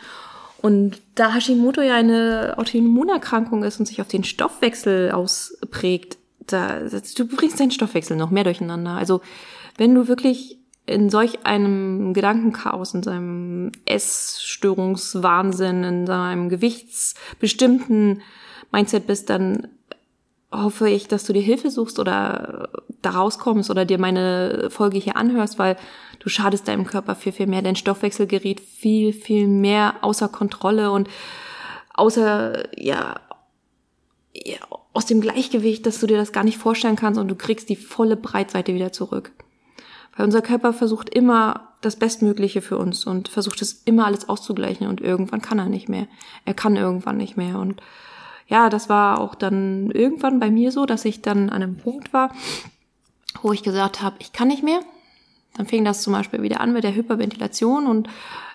Und 0.61 1.01
da 1.15 1.33
Hashimoto 1.33 1.81
ja 1.81 1.95
eine 1.95 2.55
Autoimmunerkrankung 2.57 3.63
ist 3.63 3.79
und 3.79 3.85
sich 3.85 4.01
auf 4.01 4.07
den 4.07 4.23
Stoffwechsel 4.23 5.11
ausprägt, 5.11 6.17
da, 6.39 6.79
du 6.79 7.27
bringst 7.27 7.59
deinen 7.59 7.71
Stoffwechsel 7.71 8.17
noch 8.17 8.31
mehr 8.31 8.43
durcheinander. 8.43 8.91
Also 8.91 9.21
wenn 9.77 9.93
du 9.93 10.07
wirklich 10.07 10.57
in 10.85 11.09
solch 11.09 11.45
einem 11.45 12.13
Gedankenchaos, 12.13 12.93
in 12.93 13.03
seinem 13.03 13.71
Essstörungswahnsinn, 13.85 15.83
in 15.83 16.07
seinem 16.07 16.49
gewichtsbestimmten 16.49 18.21
Mindset 18.71 19.05
bist, 19.05 19.29
dann 19.29 19.67
hoffe 20.51 20.89
ich, 20.89 21.07
dass 21.07 21.25
du 21.25 21.33
dir 21.33 21.41
Hilfe 21.41 21.69
suchst 21.69 21.99
oder 21.99 22.69
da 23.01 23.11
rauskommst 23.11 23.69
oder 23.69 23.85
dir 23.85 23.99
meine 23.99 24.69
Folge 24.69 24.97
hier 24.97 25.17
anhörst, 25.17 25.59
weil 25.59 25.75
du 26.19 26.29
schadest 26.29 26.67
deinem 26.67 26.85
Körper 26.85 27.15
viel, 27.15 27.33
viel 27.33 27.47
mehr. 27.47 27.61
Dein 27.61 27.75
Stoffwechsel 27.75 28.27
gerät 28.27 28.59
viel, 28.59 29.13
viel 29.13 29.47
mehr 29.47 29.95
außer 30.01 30.29
Kontrolle 30.29 30.91
und 30.91 31.09
außer, 31.93 32.63
ja, 32.81 33.19
ja, 34.33 34.57
aus 34.93 35.05
dem 35.05 35.21
Gleichgewicht, 35.21 35.85
dass 35.85 35.99
du 35.99 36.07
dir 36.07 36.17
das 36.17 36.31
gar 36.31 36.43
nicht 36.43 36.57
vorstellen 36.57 36.95
kannst 36.95 37.19
und 37.19 37.27
du 37.27 37.35
kriegst 37.35 37.69
die 37.69 37.75
volle 37.75 38.15
Breitseite 38.15 38.73
wieder 38.73 38.91
zurück. 38.91 39.31
Weil 40.15 40.25
unser 40.25 40.41
Körper 40.41 40.73
versucht 40.73 41.09
immer 41.09 41.73
das 41.81 41.95
Bestmögliche 41.95 42.61
für 42.61 42.77
uns 42.77 43.05
und 43.05 43.27
versucht 43.27 43.61
es 43.61 43.83
immer 43.85 44.05
alles 44.05 44.29
auszugleichen 44.29 44.87
und 44.87 45.01
irgendwann 45.01 45.41
kann 45.41 45.59
er 45.59 45.69
nicht 45.69 45.89
mehr. 45.89 46.07
Er 46.45 46.53
kann 46.53 46.75
irgendwann 46.75 47.17
nicht 47.17 47.37
mehr 47.37 47.59
und 47.59 47.81
ja, 48.47 48.69
das 48.69 48.89
war 48.89 49.19
auch 49.19 49.35
dann 49.35 49.91
irgendwann 49.91 50.39
bei 50.39 50.49
mir 50.49 50.71
so, 50.71 50.85
dass 50.85 51.05
ich 51.05 51.21
dann 51.21 51.49
an 51.49 51.63
einem 51.63 51.77
Punkt 51.77 52.13
war, 52.13 52.31
wo 53.41 53.51
ich 53.51 53.63
gesagt 53.63 54.01
habe, 54.01 54.15
ich 54.19 54.33
kann 54.33 54.47
nicht 54.47 54.63
mehr. 54.63 54.79
Dann 55.55 55.65
fing 55.65 55.83
das 55.83 56.01
zum 56.01 56.13
Beispiel 56.13 56.41
wieder 56.41 56.61
an 56.61 56.73
mit 56.73 56.83
der 56.83 56.95
Hyperventilation 56.95 57.87
und 57.87 58.09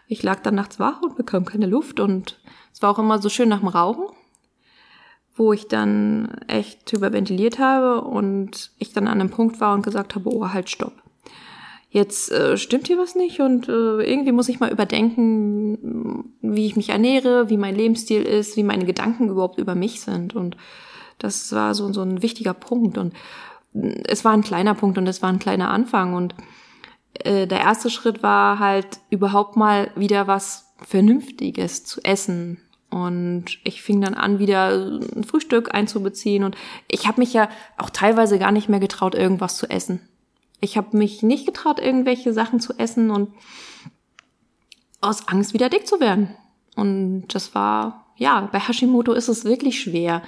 ich 0.07 0.23
lag 0.23 0.41
dann 0.41 0.55
nachts 0.55 0.79
wach 0.79 1.03
und 1.03 1.17
bekam 1.17 1.45
keine 1.45 1.67
Luft 1.67 2.01
und 2.01 2.41
es 2.73 2.83
war 2.83 2.91
auch 2.91 2.99
immer 2.99 3.21
so 3.21 3.29
schön 3.29 3.49
nach 3.49 3.61
dem 3.61 3.69
Rauchen 3.69 4.07
wo 5.35 5.53
ich 5.53 5.69
dann 5.69 6.29
echt 6.47 6.93
überventiliert 6.93 7.59
habe 7.59 8.03
und 8.03 8.71
ich 8.79 8.93
dann 8.93 9.09
an 9.09 9.21
einem 9.21 9.31
Punkt 9.31 9.61
war 9.61 9.75
und 9.75 9.83
gesagt 9.83 10.15
habe, 10.15 10.29
oh, 10.31 10.49
halt, 10.49 10.69
stopp. 10.69 11.02
Jetzt 11.95 12.33
äh, 12.33 12.57
stimmt 12.57 12.87
hier 12.87 12.97
was 12.97 13.15
nicht 13.17 13.41
und 13.41 13.69
äh, 13.69 14.03
irgendwie 14.03 14.33
muss 14.33 14.49
ich 14.49 14.61
mal 14.61 14.73
überdenken, 14.73 16.33
wie 16.41 16.65
ich 16.65 16.75
mich 16.75 16.89
ernähre, 16.89 17.51
wie 17.51 17.59
mein 17.59 17.77
Lebensstil 17.77 18.23
ist, 18.23 18.57
wie 18.57 18.63
meine 18.63 18.87
Gedanken 18.87 19.29
überhaupt 19.29 19.59
über 19.59 19.75
mich 19.75 20.01
sind. 20.01 20.35
Und 20.35 20.57
Das 21.19 21.53
war 21.53 21.75
so, 21.75 21.93
so 21.93 22.01
ein 22.01 22.23
wichtiger 22.23 22.55
Punkt 22.55 22.97
und 22.97 23.13
es 23.75 24.25
war 24.25 24.33
ein 24.33 24.43
kleiner 24.43 24.75
Punkt 24.75 24.97
und 24.97 25.07
es 25.07 25.21
war 25.21 25.29
ein 25.29 25.39
kleiner 25.39 25.69
Anfang 25.69 26.15
und 26.15 26.35
äh, 27.13 27.47
der 27.47 27.61
erste 27.61 27.91
Schritt 27.91 28.23
war 28.23 28.59
halt 28.59 28.87
überhaupt 29.11 29.57
mal 29.57 29.91
wieder 29.95 30.27
was 30.27 30.73
Vernünftiges 30.81 31.85
zu 31.85 32.01
essen. 32.03 32.59
Und 32.89 33.59
ich 33.65 33.83
fing 33.83 34.01
dann 34.01 34.15
an, 34.15 34.39
wieder 34.39 34.69
ein 34.71 35.25
Frühstück 35.25 35.75
einzubeziehen. 35.75 36.45
Und 36.45 36.57
ich 36.89 37.07
habe 37.07 37.21
mich 37.21 37.33
ja 37.33 37.49
auch 37.79 37.89
teilweise 37.89 38.39
gar 38.39 38.53
nicht 38.53 38.69
mehr 38.69 38.81
getraut, 38.81 39.15
irgendwas 39.15 39.57
zu 39.57 39.71
essen. 39.71 40.01
Ich 40.63 40.79
habe 40.79 40.97
mich 40.97 41.23
nicht 41.23 41.45
getraut, 41.45 41.79
irgendwelche 41.79 42.33
Sachen 42.33 42.59
zu 42.59 42.73
essen 42.79 43.11
und 43.11 43.35
aus 45.03 45.29
Angst 45.29 45.53
wieder 45.53 45.69
dick 45.69 45.87
zu 45.87 46.01
werden. 46.01 46.35
Und 46.77 47.27
das 47.35 47.55
war, 47.55 48.07
ja, 48.17 48.49
bei 48.51 48.61
Hashimoto 48.61 49.13
ist 49.13 49.29
es 49.29 49.45
wirklich 49.45 49.81
schwer, 49.81 50.23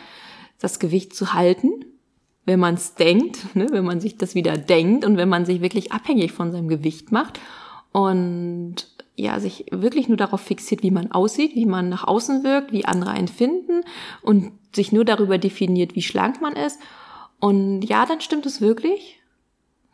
das 0.59 0.79
Gewicht 0.79 1.14
zu 1.14 1.33
halten 1.33 1.85
wenn 2.47 2.61
man 2.61 2.75
es 2.75 2.95
denkt, 2.95 3.55
ne, 3.57 3.67
wenn 3.71 3.85
man 3.85 4.00
sich 4.00 4.17
das 4.17 4.35
wieder 4.35 4.57
denkt 4.57 5.05
und 5.05 5.17
wenn 5.17 5.29
man 5.29 5.47
sich 5.47 5.61
wirklich 5.61 5.93
abhängig 5.93 6.33
von 6.33 6.53
seinem 6.53 6.69
Gewicht 6.69 7.12
macht 7.12 7.41
und 7.93 8.76
ja, 9.17 9.38
sich 9.38 9.67
wirklich 9.71 10.09
nur 10.09 10.17
darauf 10.17 10.41
fixiert, 10.41 10.83
wie 10.83 10.91
man 10.91 11.12
aussieht, 11.12 11.55
wie 11.55 11.67
man 11.67 11.88
nach 11.88 12.05
außen 12.05 12.43
wirkt, 12.43 12.73
wie 12.73 12.85
andere 12.85 13.11
einen 13.11 13.29
finden 13.29 13.83
und 14.23 14.53
sich 14.75 14.91
nur 14.91 15.05
darüber 15.05 15.38
definiert, 15.38 15.95
wie 15.95 16.03
schlank 16.03 16.41
man 16.41 16.57
ist. 16.57 16.81
Und 17.38 17.83
ja, 17.83 18.07
dann 18.07 18.21
stimmt 18.21 18.45
es 18.45 18.61
wirklich, 18.61 19.21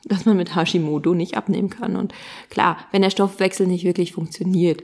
dass 0.05 0.25
man 0.25 0.37
mit 0.37 0.55
Hashimoto 0.55 1.15
nicht 1.15 1.37
abnehmen 1.37 1.71
kann. 1.71 1.97
Und 1.97 2.15
klar, 2.49 2.79
wenn 2.93 3.03
der 3.03 3.11
Stoffwechsel 3.11 3.67
nicht 3.67 3.85
wirklich 3.85 4.13
funktioniert, 4.13 4.83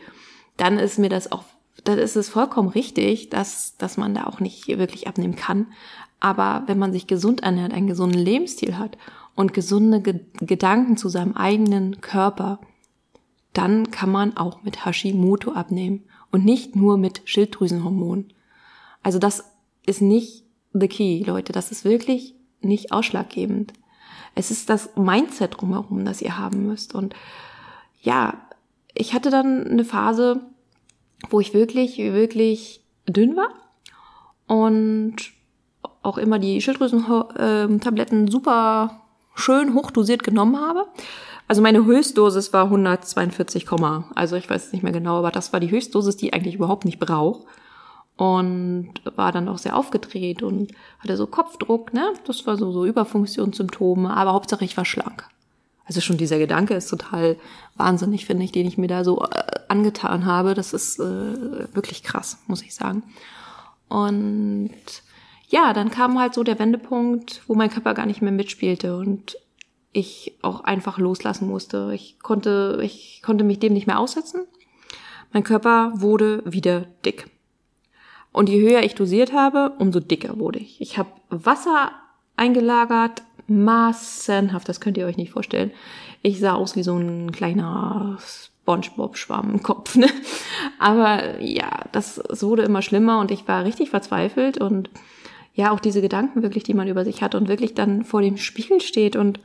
dann 0.57 0.79
ist 0.79 0.99
mir 0.99 1.09
das 1.09 1.31
auch, 1.33 1.45
dann 1.85 1.99
ist 1.99 2.17
es 2.17 2.29
vollkommen 2.29 2.69
richtig, 2.69 3.31
dass, 3.31 3.77
dass 3.77 3.97
man 3.97 4.15
da 4.15 4.25
auch 4.25 4.41
nicht 4.41 4.69
wirklich 4.69 5.09
abnehmen 5.09 5.37
kann. 5.37 5.67
Aber 6.21 6.65
wenn 6.67 6.79
man 6.79 6.93
sich 6.93 7.07
gesund 7.07 7.43
ernährt, 7.43 7.73
einen 7.73 7.87
gesunden 7.87 8.19
Lebensstil 8.19 8.79
hat 8.79 8.97
und 9.35 9.53
gesunde 9.53 10.01
Ge 10.01 10.21
Gedanken 10.41 10.97
zu 10.97 11.09
seinem 11.09 11.35
eigenen 11.35 12.01
Körper, 12.01 12.61
dann 13.53 13.91
kann 13.91 14.11
man 14.11 14.37
auch 14.37 14.63
mit 14.63 14.85
Hashimoto 14.85 15.53
abnehmen 15.53 16.05
und 16.31 16.45
nicht 16.45 16.77
nur 16.77 16.99
mit 16.99 17.23
Schilddrüsenhormonen. 17.25 18.33
Also 19.03 19.19
das 19.19 19.45
ist 19.87 20.03
nicht 20.03 20.45
the 20.73 20.89
key, 20.89 21.23
Leute. 21.25 21.53
Das 21.53 21.71
ist 21.71 21.85
wirklich 21.85 22.35
nicht 22.61 22.93
ausschlaggebend. 22.93 23.73
Es 24.37 24.53
ist 24.53 24.71
das 24.71 24.91
Mindset 24.97 25.61
drumherum, 25.61 26.05
das 26.05 26.23
ihr 26.23 26.39
haben 26.39 26.69
müsst. 26.69 26.95
Und 26.95 27.17
ja, 28.03 28.35
ich 28.95 29.15
hatte 29.15 29.31
dann 29.31 29.67
eine 29.67 29.85
Phase, 29.85 30.41
wo 31.31 31.41
ich 31.41 31.55
wirklich, 31.55 31.99
wirklich 31.99 32.85
dünn 33.09 33.37
war 33.37 33.49
und 34.47 35.17
auch 36.03 36.19
immer 36.19 36.39
die 36.39 36.61
Schilddrüsentabletten 36.61 38.29
super 38.29 39.01
schön 39.35 39.75
hochdosiert 39.75 40.23
genommen 40.23 40.61
habe. 40.61 40.87
Also 41.49 41.63
meine 41.63 41.85
Höchstdosis 41.85 42.53
war 42.53 42.65
142, 42.65 43.67
also 44.15 44.37
ich 44.37 44.51
weiß 44.51 44.67
es 44.67 44.73
nicht 44.73 44.83
mehr 44.83 44.93
genau, 44.93 45.19
aber 45.19 45.31
das 45.31 45.53
war 45.53 45.61
die 45.61 45.71
Höchstdosis, 45.71 46.17
die 46.17 46.27
ich 46.27 46.35
eigentlich 46.35 46.57
überhaupt 46.57 46.85
nicht 46.85 46.99
brauche. 46.99 47.47
Und 48.17 48.93
war 49.05 49.31
dann 49.31 49.49
auch 49.49 49.59
sehr 49.59 49.77
aufgedreht 49.77 50.43
und 50.43 50.73
hatte 51.01 51.19
so 51.19 51.27
Kopfdruck, 51.27 51.93
ne? 51.93 52.15
Das 52.27 52.47
war 52.47 52.57
so, 52.57 52.73
so 52.73 52.87
Überfunktionssymptome, 52.87 54.17
aber 54.17 54.33
Hauptsache 54.33 54.65
ich 54.65 54.77
war 54.77 54.87
schlank. 54.87 55.29
Also 55.85 56.01
schon 56.01 56.17
dieser 56.17 56.39
Gedanke 56.39 56.75
ist 56.75 56.89
total 56.89 57.37
wahnsinnig, 57.77 58.27
finde 58.27 58.45
ich, 58.45 58.53
den 58.53 58.67
ich 58.67 58.79
mir 58.79 58.89
da 58.89 59.05
so 59.05 59.23
äh, 59.23 59.61
angetan 59.69 60.25
habe. 60.25 60.55
Das 60.55 60.73
ist 60.73 60.99
äh, 60.99 61.75
wirklich 61.75 62.03
krass, 62.03 62.39
muss 62.47 62.63
ich 62.63 62.75
sagen. 62.75 63.03
Und 63.89 64.73
ja, 65.49 65.73
dann 65.73 65.91
kam 65.91 66.19
halt 66.19 66.35
so 66.35 66.43
der 66.43 66.59
Wendepunkt, 66.59 67.43
wo 67.47 67.55
mein 67.55 67.71
Körper 67.71 67.95
gar 67.95 68.07
nicht 68.07 68.21
mehr 68.21 68.33
mitspielte 68.33 68.97
und 68.97 69.37
ich 69.93 70.37
auch 70.43 70.61
einfach 70.61 70.99
loslassen 70.99 71.49
musste. 71.49 71.93
Ich 71.95 72.19
konnte, 72.19 72.81
ich 72.83 73.23
konnte 73.25 73.45
mich 73.45 73.61
dem 73.61 73.73
nicht 73.73 73.87
mehr 73.87 74.01
aussetzen. 74.01 74.47
Mein 75.33 75.45
Körper 75.45 75.93
wurde 75.95 76.43
wieder 76.45 76.87
dick. 77.05 77.31
Und 78.37 78.51
je 78.51 78.61
höher 78.61 78.83
ich 78.83 78.95
dosiert 78.95 79.33
habe, 79.33 79.73
umso 79.79 79.99
dicker 79.99 80.39
wurde 80.39 80.59
ich. 80.59 80.79
Ich 80.83 80.99
habe 80.99 81.09
Wasser 81.31 81.93
eingelagert, 82.37 83.23
massenhaft, 83.47 84.69
das 84.69 84.79
könnt 84.79 84.99
ihr 84.99 85.07
euch 85.07 85.17
nicht 85.17 85.31
vorstellen. 85.31 85.71
Ich 86.21 86.39
sah 86.39 86.53
aus 86.53 86.77
wie 86.77 86.83
so 86.83 86.99
ein 86.99 87.33
kleiner 87.33 88.19
SpongeBob-Schwamm 88.21 89.53
im 89.55 89.63
Kopf. 89.63 89.97
Ne? 89.97 90.09
Aber 90.79 91.41
ja, 91.41 91.87
das, 91.93 92.19
es 92.19 92.43
wurde 92.43 92.65
immer 92.65 92.83
schlimmer 92.83 93.21
und 93.21 93.31
ich 93.31 93.49
war 93.49 93.65
richtig 93.65 93.89
verzweifelt 93.89 94.59
und 94.59 94.91
ja 95.55 95.71
auch 95.71 95.81
diese 95.81 96.03
Gedanken 96.03 96.43
wirklich, 96.43 96.63
die 96.63 96.75
man 96.75 96.89
über 96.89 97.07
sich 97.07 97.23
hat 97.23 97.35
und 97.35 97.49
wirklich 97.49 97.73
dann 97.73 98.05
vor 98.05 98.21
dem 98.21 98.37
Spiegel 98.37 98.83
steht 98.83 99.17
und 99.17 99.41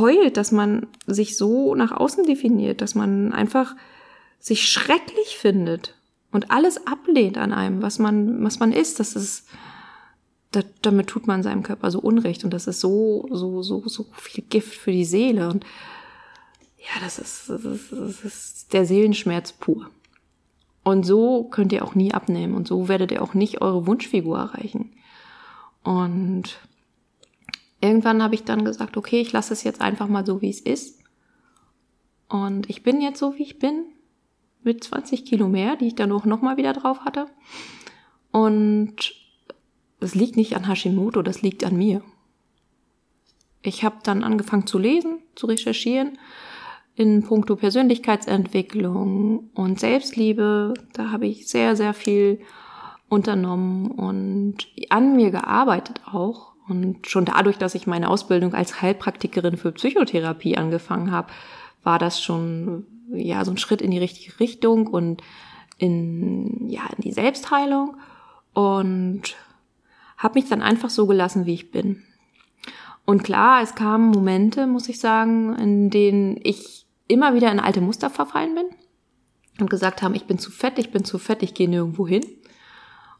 heult, 0.00 0.36
dass 0.36 0.50
man 0.50 0.88
sich 1.06 1.36
so 1.36 1.76
nach 1.76 1.92
außen 1.92 2.24
definiert, 2.24 2.80
dass 2.80 2.96
man 2.96 3.32
einfach 3.32 3.76
sich 4.40 4.68
schrecklich 4.68 5.38
findet 5.38 5.94
und 6.32 6.50
alles 6.50 6.86
ablehnt 6.86 7.38
an 7.38 7.52
einem, 7.52 7.82
was 7.82 7.98
man, 7.98 8.42
was 8.44 8.58
man 8.58 8.72
ist, 8.72 9.00
das 9.00 9.16
ist, 9.16 9.48
da, 10.50 10.62
damit 10.82 11.08
tut 11.08 11.26
man 11.26 11.42
seinem 11.42 11.62
Körper 11.62 11.90
so 11.90 12.00
Unrecht 12.00 12.44
und 12.44 12.52
das 12.52 12.66
ist 12.66 12.80
so, 12.80 13.28
so, 13.30 13.62
so, 13.62 13.86
so 13.86 14.06
viel 14.12 14.44
Gift 14.44 14.74
für 14.74 14.92
die 14.92 15.04
Seele 15.04 15.48
und 15.48 15.64
ja, 16.78 17.00
das 17.02 17.18
ist, 17.18 17.48
das 17.48 17.64
ist, 17.64 17.92
das 17.92 18.24
ist 18.24 18.72
der 18.72 18.86
Seelenschmerz 18.86 19.52
pur. 19.52 19.90
Und 20.84 21.04
so 21.04 21.44
könnt 21.44 21.72
ihr 21.72 21.84
auch 21.84 21.96
nie 21.96 22.14
abnehmen 22.14 22.54
und 22.54 22.68
so 22.68 22.86
werdet 22.86 23.10
ihr 23.10 23.22
auch 23.22 23.34
nicht 23.34 23.60
eure 23.60 23.88
Wunschfigur 23.88 24.38
erreichen. 24.38 24.92
Und 25.82 26.60
irgendwann 27.80 28.22
habe 28.22 28.36
ich 28.36 28.44
dann 28.44 28.64
gesagt, 28.64 28.96
okay, 28.96 29.20
ich 29.20 29.32
lasse 29.32 29.52
es 29.52 29.64
jetzt 29.64 29.80
einfach 29.80 30.06
mal 30.06 30.24
so, 30.24 30.42
wie 30.42 30.50
es 30.50 30.60
ist. 30.60 31.00
Und 32.28 32.70
ich 32.70 32.84
bin 32.84 33.00
jetzt 33.00 33.18
so, 33.18 33.34
wie 33.36 33.42
ich 33.42 33.58
bin, 33.58 33.84
mit 34.66 34.84
20 34.84 35.24
Kilo 35.24 35.48
mehr, 35.48 35.76
die 35.76 35.86
ich 35.86 35.94
dann 35.94 36.12
auch 36.12 36.24
nochmal 36.26 36.56
wieder 36.56 36.72
drauf 36.74 37.00
hatte. 37.00 37.26
Und 38.30 39.14
es 40.00 40.14
liegt 40.14 40.36
nicht 40.36 40.54
an 40.56 40.68
Hashimoto, 40.68 41.22
das 41.22 41.40
liegt 41.40 41.64
an 41.64 41.76
mir. 41.76 42.02
Ich 43.62 43.82
habe 43.82 43.96
dann 44.02 44.22
angefangen 44.22 44.66
zu 44.66 44.78
lesen, 44.78 45.20
zu 45.34 45.46
recherchieren 45.46 46.18
in 46.94 47.22
puncto 47.22 47.56
Persönlichkeitsentwicklung 47.56 49.50
und 49.54 49.80
Selbstliebe. 49.80 50.74
Da 50.92 51.10
habe 51.10 51.26
ich 51.26 51.48
sehr, 51.48 51.76
sehr 51.76 51.94
viel 51.94 52.40
unternommen 53.08 53.90
und 53.90 54.66
an 54.90 55.14
mir 55.14 55.30
gearbeitet 55.30 56.00
auch. 56.06 56.54
Und 56.68 57.06
schon 57.06 57.26
dadurch, 57.26 57.58
dass 57.58 57.74
ich 57.74 57.86
meine 57.86 58.10
Ausbildung 58.10 58.54
als 58.54 58.82
Heilpraktikerin 58.82 59.56
für 59.56 59.72
Psychotherapie 59.72 60.56
angefangen 60.56 61.12
habe, 61.12 61.28
war 61.82 61.98
das 61.98 62.20
schon 62.20 62.86
ja 63.12 63.44
so 63.44 63.50
ein 63.50 63.58
Schritt 63.58 63.82
in 63.82 63.90
die 63.90 63.98
richtige 63.98 64.38
Richtung 64.40 64.86
und 64.86 65.22
in 65.78 66.68
ja 66.68 66.82
in 66.96 67.02
die 67.02 67.12
Selbstheilung 67.12 67.96
und 68.52 69.36
habe 70.16 70.40
mich 70.40 70.48
dann 70.48 70.62
einfach 70.62 70.90
so 70.90 71.06
gelassen, 71.06 71.46
wie 71.46 71.54
ich 71.54 71.70
bin. 71.70 72.02
Und 73.04 73.22
klar, 73.22 73.62
es 73.62 73.74
kamen 73.74 74.10
Momente, 74.10 74.66
muss 74.66 74.88
ich 74.88 74.98
sagen, 74.98 75.54
in 75.56 75.90
denen 75.90 76.40
ich 76.42 76.86
immer 77.06 77.34
wieder 77.34 77.52
in 77.52 77.60
alte 77.60 77.80
Muster 77.80 78.10
verfallen 78.10 78.54
bin 78.54 78.66
und 79.60 79.70
gesagt 79.70 80.02
haben, 80.02 80.14
ich 80.14 80.24
bin 80.24 80.38
zu 80.38 80.50
fett, 80.50 80.78
ich 80.78 80.90
bin 80.90 81.04
zu 81.04 81.18
fett, 81.18 81.42
ich 81.42 81.54
gehe 81.54 81.68
nirgendwo 81.68 82.06
hin. 82.06 82.24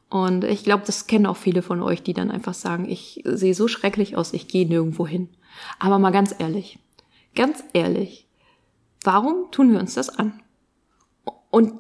Und 0.09 0.45
ich 0.45 0.65
glaube, 0.65 0.85
das 0.87 1.07
kennen 1.07 1.27
auch 1.27 1.37
viele 1.37 1.63
von 1.63 1.83
euch, 1.83 2.03
die 2.03 2.15
dann 2.15 2.31
einfach 2.31 2.55
sagen, 2.55 2.89
ich 2.89 3.23
sehe 3.25 3.55
so 3.55 3.69
schrecklich 3.69 4.17
aus, 4.17 4.33
ich 4.33 4.49
gehe 4.49 4.67
nirgendwo 4.67 5.07
hin. 5.07 5.29
Aber 5.79 5.99
mal 5.99 6.11
ganz 6.11 6.35
ehrlich, 6.39 6.79
ganz 7.35 7.63
ehrlich, 7.73 8.26
warum 9.07 9.51
tun 9.51 9.73
wir 9.73 9.81
uns 9.81 9.95
das 9.95 10.19
an? 10.19 10.41
Und 11.51 11.75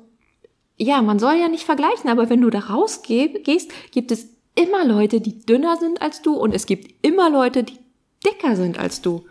ja, 0.76 1.02
man 1.02 1.18
soll 1.18 1.34
ja 1.34 1.48
nicht 1.48 1.64
vergleichen, 1.64 2.10
aber 2.10 2.30
wenn 2.30 2.40
du 2.40 2.50
da 2.50 2.60
rausgehst, 2.60 3.70
gibt 3.92 4.10
es 4.12 4.28
immer 4.54 4.84
Leute, 4.84 5.20
die 5.20 5.38
dünner 5.44 5.76
sind 5.76 6.02
als 6.02 6.22
du 6.22 6.34
und 6.34 6.54
es 6.54 6.66
gibt 6.66 7.06
immer 7.06 7.30
Leute, 7.30 7.62
die 7.62 7.78
dicker 8.24 8.56
sind 8.56 8.78
als 8.78 9.02
du. 9.02 9.24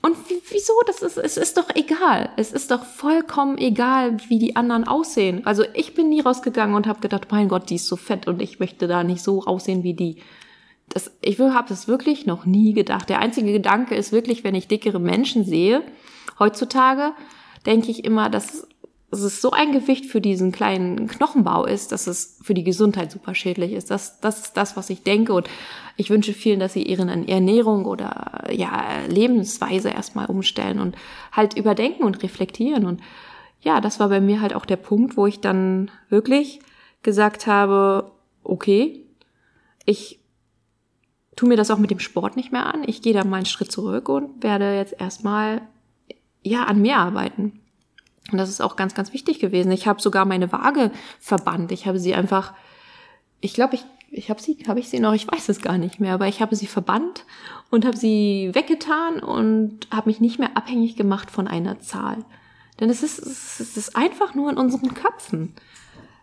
Und 0.00 0.16
wieso? 0.50 0.72
Das 0.86 1.02
ist, 1.02 1.18
es 1.18 1.36
ist 1.36 1.56
doch 1.56 1.74
egal. 1.74 2.30
Es 2.36 2.52
ist 2.52 2.70
doch 2.70 2.84
vollkommen 2.84 3.58
egal, 3.58 4.16
wie 4.28 4.38
die 4.38 4.54
anderen 4.54 4.84
aussehen. 4.86 5.44
Also 5.44 5.64
ich 5.74 5.94
bin 5.94 6.08
nie 6.08 6.20
rausgegangen 6.20 6.76
und 6.76 6.86
habe 6.86 7.00
gedacht, 7.00 7.28
mein 7.30 7.48
Gott, 7.48 7.68
die 7.68 7.74
ist 7.76 7.88
so 7.88 7.96
fett 7.96 8.28
und 8.28 8.40
ich 8.40 8.60
möchte 8.60 8.86
da 8.86 9.02
nicht 9.02 9.22
so 9.22 9.42
aussehen 9.42 9.82
wie 9.82 9.94
die. 9.94 10.22
Das, 10.88 11.10
ich 11.20 11.38
habe 11.40 11.68
das 11.68 11.88
wirklich 11.88 12.26
noch 12.26 12.46
nie 12.46 12.72
gedacht. 12.72 13.08
Der 13.08 13.18
einzige 13.18 13.52
Gedanke 13.52 13.96
ist 13.96 14.12
wirklich, 14.12 14.44
wenn 14.44 14.54
ich 14.54 14.68
dickere 14.68 15.00
Menschen 15.00 15.44
sehe, 15.44 15.82
heutzutage, 16.38 17.12
denke 17.66 17.90
ich 17.90 18.04
immer, 18.04 18.30
dass 18.30 18.66
es 19.10 19.40
so 19.40 19.50
ein 19.52 19.72
Gewicht 19.72 20.06
für 20.06 20.20
diesen 20.20 20.52
kleinen 20.52 21.06
Knochenbau 21.08 21.64
ist, 21.64 21.92
dass 21.92 22.06
es 22.06 22.38
für 22.42 22.52
die 22.52 22.64
Gesundheit 22.64 23.10
super 23.10 23.34
schädlich 23.34 23.72
ist. 23.72 23.90
Das, 23.90 24.20
das 24.20 24.40
ist 24.40 24.56
das, 24.56 24.76
was 24.76 24.90
ich 24.90 25.02
denke. 25.02 25.32
Und 25.32 25.48
ich 25.96 26.10
wünsche 26.10 26.34
vielen, 26.34 26.60
dass 26.60 26.74
sie 26.74 26.82
ihren 26.82 27.26
Ernährung 27.26 27.86
oder 27.86 28.44
ja, 28.50 28.98
Lebensweise 29.08 29.88
erstmal 29.88 30.26
umstellen 30.26 30.78
und 30.78 30.94
halt 31.32 31.56
überdenken 31.56 32.04
und 32.04 32.22
reflektieren. 32.22 32.84
Und 32.84 33.00
ja, 33.62 33.80
das 33.80 33.98
war 33.98 34.10
bei 34.10 34.20
mir 34.20 34.42
halt 34.42 34.54
auch 34.54 34.66
der 34.66 34.76
Punkt, 34.76 35.16
wo 35.16 35.26
ich 35.26 35.40
dann 35.40 35.90
wirklich 36.10 36.60
gesagt 37.02 37.46
habe, 37.46 38.12
okay, 38.44 39.06
ich 39.86 40.20
tue 41.34 41.48
mir 41.48 41.56
das 41.56 41.70
auch 41.70 41.78
mit 41.78 41.90
dem 41.90 42.00
Sport 42.00 42.36
nicht 42.36 42.52
mehr 42.52 42.66
an. 42.66 42.82
Ich 42.86 43.00
gehe 43.00 43.14
da 43.14 43.24
mal 43.24 43.36
einen 43.38 43.46
Schritt 43.46 43.72
zurück 43.72 44.10
und 44.10 44.42
werde 44.42 44.76
jetzt 44.76 45.00
erstmal 45.00 45.62
ja 46.42 46.64
an 46.64 46.80
mir 46.80 46.96
arbeiten. 46.96 47.60
Und 48.30 48.38
das 48.38 48.48
ist 48.50 48.60
auch 48.60 48.76
ganz, 48.76 48.94
ganz 48.94 49.12
wichtig 49.12 49.38
gewesen. 49.38 49.72
Ich 49.72 49.86
habe 49.86 50.02
sogar 50.02 50.24
meine 50.24 50.52
Waage 50.52 50.90
verbannt. 51.18 51.72
Ich 51.72 51.86
habe 51.86 51.98
sie 51.98 52.14
einfach, 52.14 52.52
ich 53.40 53.54
glaube, 53.54 53.76
ich, 53.76 53.84
ich 54.10 54.30
habe 54.30 54.40
sie, 54.40 54.58
habe 54.68 54.80
ich 54.80 54.88
sie 54.88 55.00
noch, 55.00 55.14
ich 55.14 55.30
weiß 55.30 55.48
es 55.48 55.60
gar 55.60 55.78
nicht 55.78 56.00
mehr, 56.00 56.14
aber 56.14 56.28
ich 56.28 56.40
habe 56.40 56.56
sie 56.56 56.66
verbannt 56.66 57.24
und 57.70 57.84
habe 57.84 57.96
sie 57.96 58.50
weggetan 58.52 59.20
und 59.20 59.88
habe 59.90 60.08
mich 60.08 60.20
nicht 60.20 60.38
mehr 60.38 60.56
abhängig 60.56 60.96
gemacht 60.96 61.30
von 61.30 61.48
einer 61.48 61.80
Zahl. 61.80 62.24
Denn 62.80 62.90
es 62.90 63.02
ist, 63.02 63.18
es 63.18 63.76
ist 63.76 63.96
einfach 63.96 64.34
nur 64.34 64.50
in 64.50 64.56
unseren 64.56 64.94
Köpfen. 64.94 65.54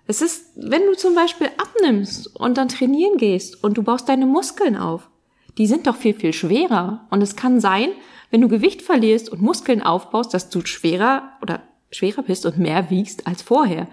Es 0.08 0.22
ist, 0.22 0.52
wenn 0.56 0.86
du 0.86 0.96
zum 0.96 1.16
Beispiel 1.16 1.50
abnimmst 1.58 2.36
und 2.36 2.58
dann 2.58 2.68
trainieren 2.68 3.18
gehst 3.18 3.64
und 3.64 3.78
du 3.78 3.84
baust 3.84 4.08
deine 4.08 4.28
Muskeln 4.28 4.78
auf, 4.78 5.10
die 5.58 5.68
sind 5.68 5.88
doch 5.88 5.96
viel, 5.96 6.14
viel 6.14 6.34
schwerer. 6.34 7.08
Und 7.10 7.22
es 7.24 7.36
kann 7.36 7.60
sein, 7.60 7.90
wenn 8.32 8.42
du 8.42 8.48
Gewicht 8.48 8.82
verlierst 8.82 9.30
und 9.30 9.42
Muskeln 9.42 9.82
aufbaust, 9.82 10.34
dass 10.34 10.50
du 10.50 10.66
schwerer 10.66 11.32
oder 11.42 11.62
schwerer 11.92 12.24
bist 12.24 12.46
und 12.46 12.58
mehr 12.58 12.90
wiegst 12.90 13.28
als 13.28 13.42
vorher. 13.42 13.88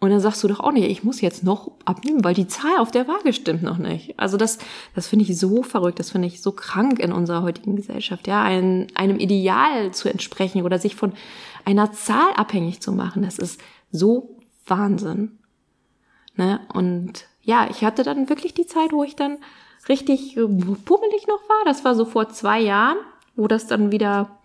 Und 0.00 0.10
dann 0.10 0.20
sagst 0.20 0.44
du 0.44 0.48
doch 0.48 0.60
auch 0.60 0.70
nicht, 0.70 0.88
ich 0.88 1.02
muss 1.02 1.20
jetzt 1.20 1.42
noch 1.42 1.72
abnehmen, 1.84 2.22
weil 2.22 2.34
die 2.34 2.46
Zahl 2.46 2.78
auf 2.78 2.92
der 2.92 3.08
Waage 3.08 3.32
stimmt 3.32 3.64
noch 3.64 3.78
nicht. 3.78 4.16
Also 4.16 4.36
das, 4.36 4.58
das 4.94 5.08
finde 5.08 5.24
ich 5.24 5.36
so 5.36 5.64
verrückt, 5.64 5.98
das 5.98 6.10
finde 6.10 6.28
ich 6.28 6.40
so 6.40 6.52
krank 6.52 7.00
in 7.00 7.12
unserer 7.12 7.42
heutigen 7.42 7.74
Gesellschaft, 7.74 8.28
ja, 8.28 8.42
ein, 8.42 8.86
einem 8.94 9.18
Ideal 9.18 9.90
zu 9.92 10.08
entsprechen 10.08 10.62
oder 10.62 10.78
sich 10.78 10.94
von 10.94 11.14
einer 11.64 11.90
Zahl 11.90 12.32
abhängig 12.36 12.80
zu 12.80 12.92
machen. 12.92 13.22
Das 13.22 13.40
ist 13.40 13.60
so 13.90 14.36
Wahnsinn. 14.66 15.38
Ne? 16.36 16.60
Und 16.72 17.24
ja, 17.42 17.68
ich 17.68 17.82
hatte 17.82 18.04
dann 18.04 18.28
wirklich 18.28 18.54
die 18.54 18.66
Zeit, 18.66 18.92
wo 18.92 19.02
ich 19.02 19.16
dann 19.16 19.38
richtig 19.88 20.36
pummelig 20.36 21.26
noch 21.26 21.48
war. 21.48 21.64
Das 21.64 21.84
war 21.84 21.96
so 21.96 22.04
vor 22.04 22.28
zwei 22.28 22.60
Jahren, 22.60 22.98
wo 23.38 23.46
das 23.46 23.66
dann 23.66 23.92
wieder 23.92 24.38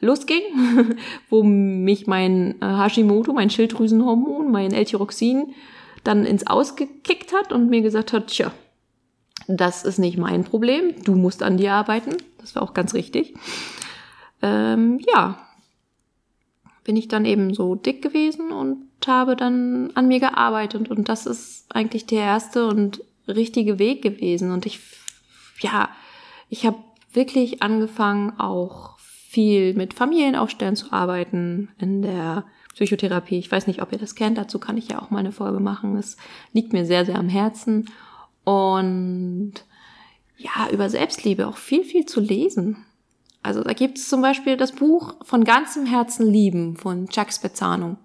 losging, 0.00 0.42
wo 1.30 1.42
mich 1.42 2.06
mein 2.06 2.60
äh, 2.60 2.66
Hashimoto, 2.66 3.32
mein 3.32 3.50
Schilddrüsenhormon, 3.50 4.52
mein 4.52 4.72
L-Tyroxin 4.72 5.54
dann 6.04 6.24
ins 6.24 6.46
Ausgekickt 6.46 7.32
hat 7.32 7.52
und 7.52 7.68
mir 7.68 7.82
gesagt 7.82 8.12
hat, 8.12 8.28
tja, 8.28 8.52
das 9.48 9.84
ist 9.84 9.98
nicht 9.98 10.18
mein 10.18 10.44
Problem, 10.44 10.94
du 11.04 11.14
musst 11.14 11.42
an 11.42 11.56
dir 11.56 11.72
arbeiten. 11.72 12.16
Das 12.38 12.54
war 12.54 12.62
auch 12.62 12.74
ganz 12.74 12.94
richtig. 12.94 13.34
Ähm, 14.42 15.00
ja, 15.12 15.38
bin 16.84 16.96
ich 16.96 17.08
dann 17.08 17.24
eben 17.24 17.52
so 17.54 17.74
dick 17.74 18.02
gewesen 18.02 18.52
und 18.52 18.86
habe 19.06 19.34
dann 19.34 19.90
an 19.94 20.08
mir 20.08 20.20
gearbeitet 20.20 20.90
und 20.90 21.08
das 21.08 21.24
ist 21.26 21.66
eigentlich 21.74 22.06
der 22.06 22.22
erste 22.22 22.66
und 22.66 23.02
richtige 23.26 23.78
Weg 23.78 24.02
gewesen 24.02 24.52
und 24.52 24.66
ich 24.66 24.80
ja, 25.60 25.88
ich 26.48 26.66
habe 26.66 26.78
wirklich 27.12 27.62
angefangen 27.62 28.38
auch 28.38 28.98
viel 28.98 29.74
mit 29.74 29.94
Familienaufstellen 29.94 30.76
zu 30.76 30.92
arbeiten 30.92 31.68
in 31.78 32.02
der 32.02 32.44
Psychotherapie. 32.74 33.38
Ich 33.38 33.50
weiß 33.50 33.66
nicht, 33.66 33.82
ob 33.82 33.92
ihr 33.92 33.98
das 33.98 34.14
kennt, 34.14 34.38
dazu 34.38 34.58
kann 34.58 34.76
ich 34.76 34.88
ja 34.88 35.00
auch 35.00 35.10
mal 35.10 35.18
eine 35.20 35.32
Folge 35.32 35.60
machen. 35.60 35.96
Es 35.96 36.16
liegt 36.52 36.72
mir 36.72 36.84
sehr, 36.86 37.04
sehr 37.04 37.18
am 37.18 37.28
Herzen. 37.28 37.88
Und 38.44 39.54
ja, 40.36 40.68
über 40.72 40.88
Selbstliebe 40.88 41.46
auch 41.46 41.56
viel, 41.56 41.84
viel 41.84 42.06
zu 42.06 42.20
lesen. 42.20 42.84
Also 43.42 43.62
da 43.62 43.72
gibt 43.72 43.98
es 43.98 44.08
zum 44.08 44.20
Beispiel 44.20 44.56
das 44.56 44.72
Buch 44.72 45.14
Von 45.22 45.44
ganzem 45.44 45.86
Herzen 45.86 46.26
lieben 46.26 46.76
von 46.76 47.08
Chuck 47.08 47.32
Spezzano. 47.32 47.96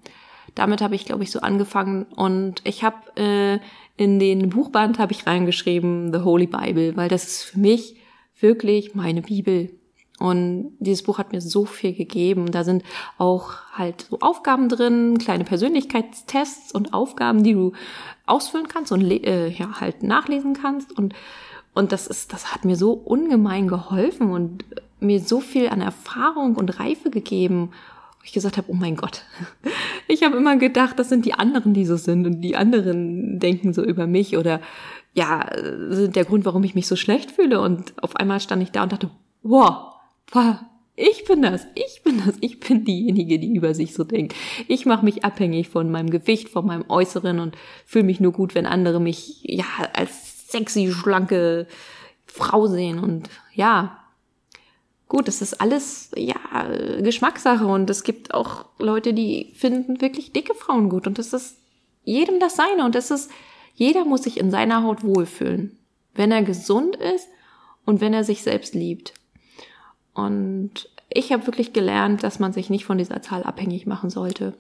Damit 0.54 0.82
habe 0.82 0.96
ich, 0.96 1.06
glaube 1.06 1.24
ich, 1.24 1.32
so 1.32 1.40
angefangen. 1.40 2.04
Und 2.16 2.62
ich 2.64 2.84
habe 2.84 2.98
äh, 3.18 3.60
in 3.98 4.20
den 4.20 4.50
Buchband 4.50 5.00
habe 5.00 5.12
ich 5.12 5.28
reingeschrieben 5.28 6.14
The 6.14 6.20
Holy 6.20 6.48
Bible, 6.48 6.96
weil 6.96 7.10
das 7.10 7.26
ist 7.26 7.44
für 7.44 7.60
mich 7.60 7.96
wirklich 8.40 8.96
meine 8.96 9.22
Bibel. 9.22 9.72
Und 10.18 10.78
dieses 10.80 11.04
Buch 11.04 11.18
hat 11.18 11.34
mir 11.34 11.42
so 11.42 11.66
viel 11.66 11.94
gegeben. 11.94 12.52
Da 12.52 12.64
sind 12.64 12.84
auch 13.18 13.52
halt 13.74 14.08
so 14.10 14.20
Aufgaben 14.22 14.70
drin, 14.70 15.18
kleine 15.18 15.44
Persönlichkeitstests 15.44 16.72
und 16.72 16.94
Aufgaben, 16.94 17.44
die 17.44 17.54
du 17.54 17.74
ausfüllen 18.26 18.70
kannst 18.70 18.94
und 18.94 19.02
äh, 19.02 19.50
ja 19.50 19.82
halt 19.82 20.04
nachlesen 20.04 20.54
kannst. 20.54 20.98
Und 20.98 21.14
und 21.76 21.92
das 21.92 22.08
ist, 22.08 22.34
das 22.34 22.54
hat 22.54 22.66
mir 22.66 22.78
so 22.78 22.94
ungemein 22.94 23.68
geholfen 23.68 24.32
und 24.32 24.64
mir 25.02 25.20
so 25.20 25.42
viel 25.42 25.68
an 25.68 25.82
Erfahrung 25.82 26.56
und 26.56 26.80
Reife 26.80 27.12
gegeben. 27.12 27.72
Ich 28.24 28.32
gesagt 28.32 28.58
habe, 28.58 28.72
oh 28.72 28.74
mein 28.74 28.96
Gott, 28.96 29.24
ich 30.08 30.24
habe 30.24 30.38
immer 30.38 30.56
gedacht, 30.56 30.98
das 30.98 31.10
sind 31.10 31.26
die 31.26 31.34
anderen, 31.34 31.74
die 31.74 31.86
so 31.86 31.98
sind 31.98 32.26
und 32.26 32.42
die 32.42 32.56
anderen 32.56 33.40
denken 33.40 33.74
so 33.74 33.84
über 33.84 34.08
mich 34.08 34.38
oder 34.38 34.62
ja, 35.16 35.50
sind 35.90 36.16
der 36.16 36.26
Grund, 36.26 36.46
warum 36.46 36.64
ich 36.64 36.76
mich 36.76 36.88
so 36.88 36.96
schlecht 36.96 37.32
fühle. 37.32 37.62
Und 37.62 37.94
auf 38.04 38.16
einmal 38.18 38.40
stand 38.42 38.62
ich 38.62 38.72
da 38.72 38.84
und 38.84 38.92
dachte, 38.92 39.10
wow, 39.44 39.94
ich 40.98 41.24
bin 41.24 41.42
das, 41.42 41.66
ich 41.74 42.04
bin 42.04 42.22
das, 42.26 42.36
ich 42.42 42.60
bin 42.60 42.84
diejenige, 42.84 43.40
die 43.40 43.56
über 43.56 43.74
sich 43.74 43.94
so 43.94 44.04
denkt. 44.04 44.36
Ich 44.68 44.86
mache 44.86 45.06
mich 45.06 45.24
abhängig 45.24 45.70
von 45.70 45.90
meinem 45.90 46.10
Gewicht, 46.10 46.50
von 46.50 46.66
meinem 46.66 46.86
Äußeren 46.90 47.40
und 47.40 47.56
fühle 47.86 48.04
mich 48.04 48.20
nur 48.20 48.34
gut, 48.34 48.56
wenn 48.56 48.66
andere 48.66 49.00
mich 49.00 49.40
ja 49.44 49.66
als 49.94 50.50
sexy, 50.52 50.92
schlanke 50.92 51.68
Frau 52.26 52.68
sehen. 52.68 53.00
Und 53.00 53.30
ja, 53.54 53.98
gut, 55.08 55.30
das 55.30 55.42
ist 55.42 55.62
alles 55.62 56.12
ja 56.18 56.36
Geschmackssache 57.00 57.66
und 57.66 57.90
es 57.90 58.04
gibt 58.04 58.34
auch 58.34 58.66
Leute, 58.80 59.14
die 59.14 59.54
finden 59.56 60.02
wirklich 60.02 60.34
dicke 60.34 60.54
Frauen 60.56 60.90
gut 60.90 61.08
und 61.08 61.18
das 61.20 61.32
ist 61.32 61.58
jedem 62.04 62.42
das 62.42 62.58
seine 62.58 62.84
und 62.84 62.96
das 62.96 63.12
ist 63.12 63.32
jeder 63.76 64.06
muss 64.06 64.24
sich 64.24 64.40
in 64.40 64.52
seiner 64.52 64.84
Haut 64.84 65.04
wohlfühlen, 65.04 65.78
wenn 66.14 66.32
er 66.32 66.42
gesund 66.42 66.96
ist 66.96 67.28
und 67.86 68.02
wenn 68.02 68.14
er 68.14 68.24
sich 68.24 68.42
selbst 68.42 68.74
liebt. 68.74 69.14
Und 70.14 70.90
ich 71.10 71.32
habe 71.32 71.46
wirklich 71.46 71.74
gelernt, 71.74 72.24
dass 72.24 72.40
man 72.40 72.54
sich 72.54 72.70
nicht 72.70 72.86
von 72.86 72.98
dieser 72.98 73.22
Zahl 73.22 73.44
abhängig 73.44 73.86
machen 73.86 74.10
sollte. 74.10 74.58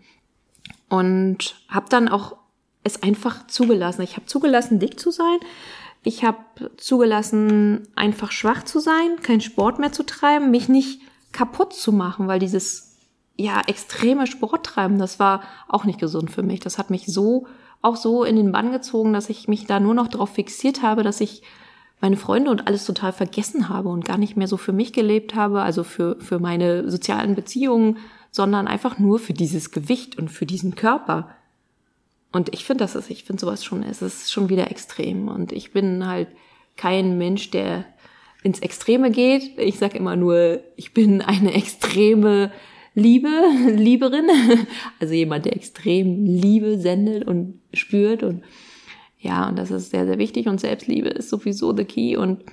Und 0.89 1.55
habe 1.69 1.87
dann 1.89 2.07
auch 2.07 2.35
es 2.83 3.01
einfach 3.01 3.47
zugelassen. 3.47 4.01
Ich 4.03 4.15
habe 4.15 4.27
zugelassen, 4.27 4.79
dick 4.79 4.99
zu 4.99 5.11
sein. 5.11 5.37
Ich 6.03 6.23
habe 6.23 6.37
zugelassen, 6.77 7.87
einfach 7.95 8.31
schwach 8.31 8.63
zu 8.63 8.79
sein, 8.79 9.21
keinen 9.23 9.41
Sport 9.41 9.79
mehr 9.79 9.91
zu 9.91 10.03
treiben, 10.03 10.51
mich 10.51 10.69
nicht 10.69 11.01
kaputt 11.31 11.73
zu 11.73 11.91
machen, 11.91 12.27
weil 12.27 12.39
dieses 12.39 12.97
ja 13.37 13.61
extreme 13.61 14.27
Sporttreiben, 14.27 14.99
das 14.99 15.19
war 15.19 15.41
auch 15.67 15.83
nicht 15.83 15.99
gesund 15.99 16.29
für 16.31 16.43
mich. 16.43 16.59
Das 16.59 16.77
hat 16.77 16.91
mich 16.91 17.07
so 17.07 17.47
auch 17.85 17.95
so 17.95 18.23
in 18.23 18.35
den 18.35 18.51
Bann 18.51 18.71
gezogen, 18.71 19.13
dass 19.13 19.29
ich 19.29 19.47
mich 19.47 19.67
da 19.67 19.79
nur 19.79 19.93
noch 19.93 20.07
darauf 20.07 20.31
fixiert 20.31 20.81
habe, 20.81 21.03
dass 21.03 21.21
ich 21.21 21.43
meine 22.01 22.17
Freunde 22.17 22.51
und 22.51 22.67
alles 22.67 22.85
total 22.85 23.13
vergessen 23.13 23.69
habe 23.69 23.89
und 23.89 24.03
gar 24.03 24.17
nicht 24.17 24.35
mehr 24.35 24.47
so 24.47 24.57
für 24.57 24.73
mich 24.73 24.91
gelebt 24.91 25.35
habe, 25.35 25.61
also 25.61 25.83
für, 25.83 26.19
für 26.19 26.39
meine 26.39 26.89
sozialen 26.89 27.35
Beziehungen, 27.35 27.97
sondern 28.31 28.67
einfach 28.67 28.99
nur 28.99 29.19
für 29.19 29.33
dieses 29.33 29.71
Gewicht 29.71 30.17
und 30.17 30.29
für 30.29 30.45
diesen 30.45 30.75
Körper. 30.75 31.29
Und 32.31 32.53
ich 32.53 32.65
finde, 32.65 32.83
das 32.83 32.95
ist, 32.95 33.09
ich 33.09 33.23
finde 33.23 33.39
sowas 33.39 33.63
schon, 33.63 33.83
es 33.83 34.01
ist 34.01 34.31
schon 34.31 34.49
wieder 34.49 34.69
extrem. 34.71 35.29
Und 35.29 35.51
ich 35.51 35.71
bin 35.71 36.05
halt 36.05 36.27
kein 36.75 37.17
Mensch, 37.17 37.51
der 37.51 37.85
ins 38.43 38.59
Extreme 38.59 39.09
geht. 39.11 39.57
Ich 39.57 39.77
sage 39.77 39.97
immer 39.97 40.15
nur, 40.15 40.59
ich 40.75 40.93
bin 40.93 41.21
eine 41.21 41.53
extreme 41.55 42.51
Liebe, 42.95 43.29
Lieberin. 43.75 44.27
Also 44.99 45.13
jemand, 45.13 45.45
der 45.45 45.55
extrem 45.55 46.25
Liebe 46.25 46.79
sendet 46.79 47.27
und 47.27 47.59
spürt 47.73 48.23
und 48.23 48.43
ja, 49.19 49.47
und 49.47 49.57
das 49.57 49.71
ist 49.71 49.89
sehr, 49.89 50.05
sehr 50.05 50.17
wichtig 50.17 50.47
und 50.47 50.59
Selbstliebe 50.59 51.09
ist 51.09 51.29
sowieso 51.29 51.75
the 51.75 51.83
key 51.83 52.15
und 52.15 52.43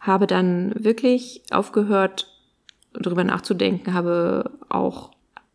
habe 0.00 0.26
dann 0.26 0.72
wirklich 0.76 1.42
aufgehört, 1.50 2.28
darüber 2.92 3.24
nachzudenken, 3.24 3.94
habe 3.94 4.50
auch 4.68 5.10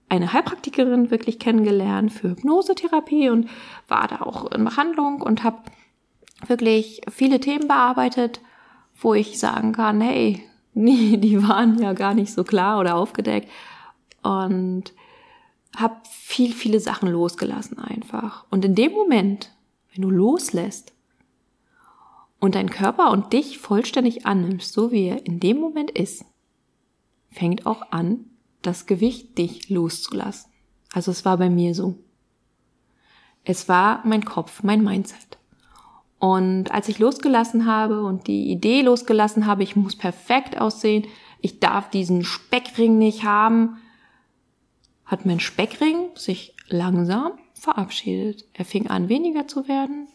eine 0.10 0.34
Heilpraktikerin 0.34 1.10
wirklich 1.10 1.40
kennengelernt 1.40 2.12
für 2.12 2.32
Hypnosetherapie 2.32 3.30
und 3.30 3.50
war 3.88 4.08
da 4.08 4.22
auch 4.22 4.52
in 4.52 4.66
Behandlung 4.66 5.22
und 5.22 5.44
habe 5.44 5.60
wirklich 6.48 7.02
viele 7.10 7.40
Themen 7.40 7.68
bearbeitet, 7.68 8.42
wo 9.00 9.14
ich 9.14 9.40
sagen 9.40 9.72
kann, 9.72 10.02
hey, 10.02 10.44
nee, 10.74 11.18
die 11.18 11.42
waren 11.48 11.80
ja 11.80 11.94
gar 11.94 12.14
nicht 12.14 12.34
so 12.34 12.44
klar 12.44 12.80
oder 12.80 12.96
aufgedeckt 12.96 13.50
und 14.24 14.94
habe 15.76 15.96
viel, 16.10 16.54
viele 16.54 16.80
Sachen 16.80 17.10
losgelassen 17.10 17.80
einfach. 17.80 18.46
Und 18.50 18.66
in 18.66 18.76
dem 18.76 18.92
Moment, 18.92 19.52
wenn 19.94 20.02
du 20.02 20.10
loslässt 20.10 20.94
und 22.40 22.56
dein 22.56 22.70
Körper 22.70 23.12
und 23.12 23.34
dich 23.34 23.58
vollständig 23.58 24.26
annimmst, 24.26 24.74
so 24.74 24.92
wie 24.92 25.08
er 25.08 25.26
in 25.26 25.40
dem 25.40 25.58
Moment 25.58 25.92
ist, 25.92 26.26
fängt 27.30 27.66
auch 27.66 27.92
an, 27.92 28.26
das 28.62 28.86
Gewicht 28.86 29.38
dich 29.38 29.70
loszulassen. 29.70 30.52
Also 30.94 31.12
es 31.12 31.26
war 31.26 31.38
bei 31.38 31.50
mir 31.50 31.74
so. 31.74 31.98
Es 33.44 33.68
war 33.70 34.06
mein 34.06 34.26
Kopf, 34.26 34.62
mein 34.64 34.84
Mindset. 34.84 35.38
Und 36.22 36.72
als 36.72 36.88
ich 36.88 37.00
losgelassen 37.00 37.66
habe 37.66 38.04
und 38.04 38.28
die 38.28 38.52
Idee 38.52 38.84
losgelassen 38.84 39.48
habe, 39.48 39.64
ich 39.64 39.76
muss 39.76 39.96
perfekt 39.96 40.62
aussehen, 40.62 41.08
ich 41.40 41.60
darf 41.60 41.90
diesen 41.90 42.24
Speckring 42.24 43.00
nicht 43.00 43.24
haben, 43.24 43.78
hat 45.04 45.26
mein 45.26 45.40
Speckring 45.40 46.10
sich 46.14 46.56
langsam 46.70 47.32
verabschiedet. 47.56 48.46
Er 48.54 48.66
fing 48.66 48.86
an, 48.86 49.10
weniger 49.10 49.48
zu 49.48 49.68
werden 49.68 50.08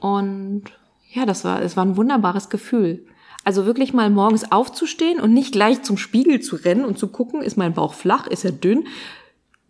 Und 0.00 0.64
ja, 1.12 1.24
das 1.24 1.44
war, 1.44 1.62
es 1.62 1.76
war 1.76 1.84
ein 1.84 1.96
wunderbares 1.96 2.50
Gefühl. 2.50 3.06
Also 3.44 3.64
wirklich 3.64 3.92
mal 3.94 4.10
morgens 4.10 4.50
aufzustehen 4.50 5.20
und 5.20 5.32
nicht 5.32 5.52
gleich 5.52 5.82
zum 5.82 5.98
Spiegel 5.98 6.40
zu 6.40 6.56
rennen 6.56 6.84
und 6.84 6.98
zu 6.98 7.06
gucken, 7.06 7.42
ist 7.42 7.56
mein 7.56 7.74
Bauch 7.74 7.94
flach, 7.94 8.26
ist 8.26 8.44
er 8.44 8.50
dünn, 8.50 8.88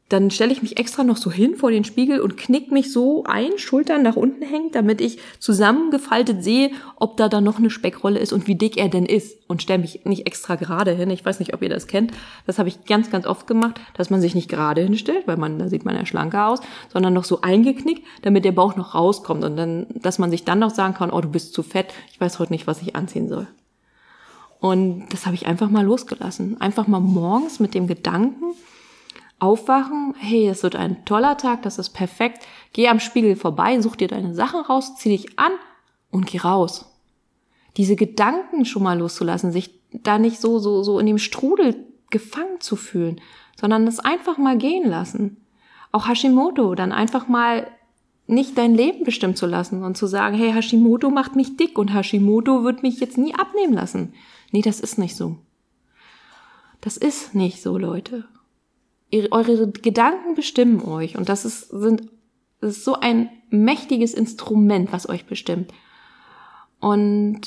dann 0.08 0.30
stelle 0.30 0.52
ich 0.52 0.62
mich 0.62 0.78
extra 0.78 1.02
noch 1.02 1.16
so 1.16 1.32
hin 1.32 1.56
vor 1.56 1.72
den 1.72 1.82
Spiegel 1.82 2.20
und 2.20 2.36
knick 2.36 2.70
mich 2.70 2.92
so 2.92 3.24
ein, 3.24 3.58
Schultern 3.58 4.02
nach 4.02 4.14
unten 4.14 4.42
hängt, 4.42 4.76
damit 4.76 5.00
ich 5.00 5.18
zusammengefaltet 5.40 6.44
sehe, 6.44 6.70
ob 6.94 7.16
da 7.16 7.28
dann 7.28 7.42
noch 7.42 7.58
eine 7.58 7.70
Speckrolle 7.70 8.20
ist 8.20 8.32
und 8.32 8.46
wie 8.46 8.54
dick 8.54 8.76
er 8.76 8.88
denn 8.88 9.04
ist 9.04 9.36
und 9.48 9.62
stelle 9.62 9.80
mich 9.80 10.04
nicht 10.04 10.28
extra 10.28 10.54
gerade 10.54 10.92
hin. 10.92 11.10
Ich 11.10 11.24
weiß 11.24 11.40
nicht, 11.40 11.54
ob 11.54 11.62
ihr 11.62 11.68
das 11.68 11.88
kennt. 11.88 12.12
Das 12.46 12.60
habe 12.60 12.68
ich 12.68 12.84
ganz, 12.84 13.10
ganz 13.10 13.26
oft 13.26 13.48
gemacht, 13.48 13.80
dass 13.94 14.08
man 14.08 14.20
sich 14.20 14.36
nicht 14.36 14.48
gerade 14.48 14.80
hinstellt, 14.82 15.26
weil 15.26 15.38
man, 15.38 15.58
da 15.58 15.68
sieht 15.68 15.84
man 15.84 15.96
ja 15.96 16.06
schlanker 16.06 16.48
aus, 16.48 16.60
sondern 16.92 17.12
noch 17.12 17.24
so 17.24 17.40
eingeknickt, 17.40 18.06
damit 18.22 18.44
der 18.44 18.52
Bauch 18.52 18.76
noch 18.76 18.94
rauskommt 18.94 19.42
und 19.42 19.56
dann, 19.56 19.86
dass 19.90 20.20
man 20.20 20.30
sich 20.30 20.44
dann 20.44 20.60
noch 20.60 20.70
sagen 20.70 20.94
kann, 20.94 21.10
oh, 21.10 21.20
du 21.20 21.28
bist 21.28 21.52
zu 21.52 21.64
fett, 21.64 21.92
ich 22.12 22.20
weiß 22.20 22.38
heute 22.38 22.52
nicht, 22.52 22.68
was 22.68 22.80
ich 22.80 22.94
anziehen 22.94 23.28
soll. 23.28 23.48
Und 24.60 25.08
das 25.10 25.26
habe 25.26 25.34
ich 25.34 25.46
einfach 25.46 25.68
mal 25.68 25.84
losgelassen. 25.84 26.60
Einfach 26.60 26.86
mal 26.86 27.00
morgens 27.00 27.60
mit 27.60 27.74
dem 27.74 27.86
Gedanken, 27.86 28.54
aufwachen, 29.38 30.14
hey, 30.18 30.48
es 30.48 30.62
wird 30.62 30.76
ein 30.76 31.04
toller 31.04 31.36
Tag, 31.36 31.62
das 31.62 31.78
ist 31.78 31.90
perfekt, 31.90 32.46
geh 32.72 32.88
am 32.88 33.00
Spiegel 33.00 33.36
vorbei, 33.36 33.80
such 33.80 33.96
dir 33.96 34.08
deine 34.08 34.34
Sachen 34.34 34.60
raus, 34.60 34.96
zieh 34.96 35.10
dich 35.10 35.38
an 35.38 35.52
und 36.10 36.26
geh 36.26 36.38
raus. 36.38 36.92
Diese 37.76 37.96
Gedanken 37.96 38.64
schon 38.64 38.82
mal 38.82 38.98
loszulassen, 38.98 39.52
sich 39.52 39.78
da 39.92 40.18
nicht 40.18 40.40
so, 40.40 40.58
so, 40.58 40.82
so 40.82 40.98
in 40.98 41.06
dem 41.06 41.18
Strudel 41.18 41.86
gefangen 42.10 42.60
zu 42.60 42.76
fühlen, 42.76 43.20
sondern 43.60 43.84
das 43.84 43.98
einfach 43.98 44.38
mal 44.38 44.56
gehen 44.56 44.88
lassen. 44.88 45.36
Auch 45.92 46.08
Hashimoto, 46.08 46.74
dann 46.74 46.92
einfach 46.92 47.28
mal 47.28 47.70
nicht 48.26 48.56
dein 48.56 48.74
Leben 48.74 49.04
bestimmen 49.04 49.36
zu 49.36 49.46
lassen 49.46 49.84
und 49.84 49.96
zu 49.96 50.06
sagen, 50.06 50.36
hey, 50.36 50.52
Hashimoto 50.52 51.10
macht 51.10 51.36
mich 51.36 51.56
dick 51.56 51.78
und 51.78 51.94
Hashimoto 51.94 52.64
wird 52.64 52.82
mich 52.82 53.00
jetzt 53.00 53.18
nie 53.18 53.34
abnehmen 53.34 53.74
lassen. 53.74 54.14
Nee, 54.50 54.62
das 54.62 54.80
ist 54.80 54.98
nicht 54.98 55.14
so. 55.14 55.36
Das 56.80 56.96
ist 56.96 57.34
nicht 57.34 57.62
so, 57.62 57.76
Leute 57.78 58.24
eure 59.30 59.70
Gedanken 59.70 60.34
bestimmen 60.34 60.82
euch 60.82 61.16
und 61.16 61.28
das 61.28 61.44
ist, 61.44 61.68
sind, 61.68 62.10
das 62.60 62.78
ist 62.78 62.84
so 62.84 62.94
ein 62.94 63.30
mächtiges 63.50 64.14
Instrument, 64.14 64.92
was 64.92 65.08
euch 65.08 65.26
bestimmt. 65.26 65.72
Und 66.80 67.40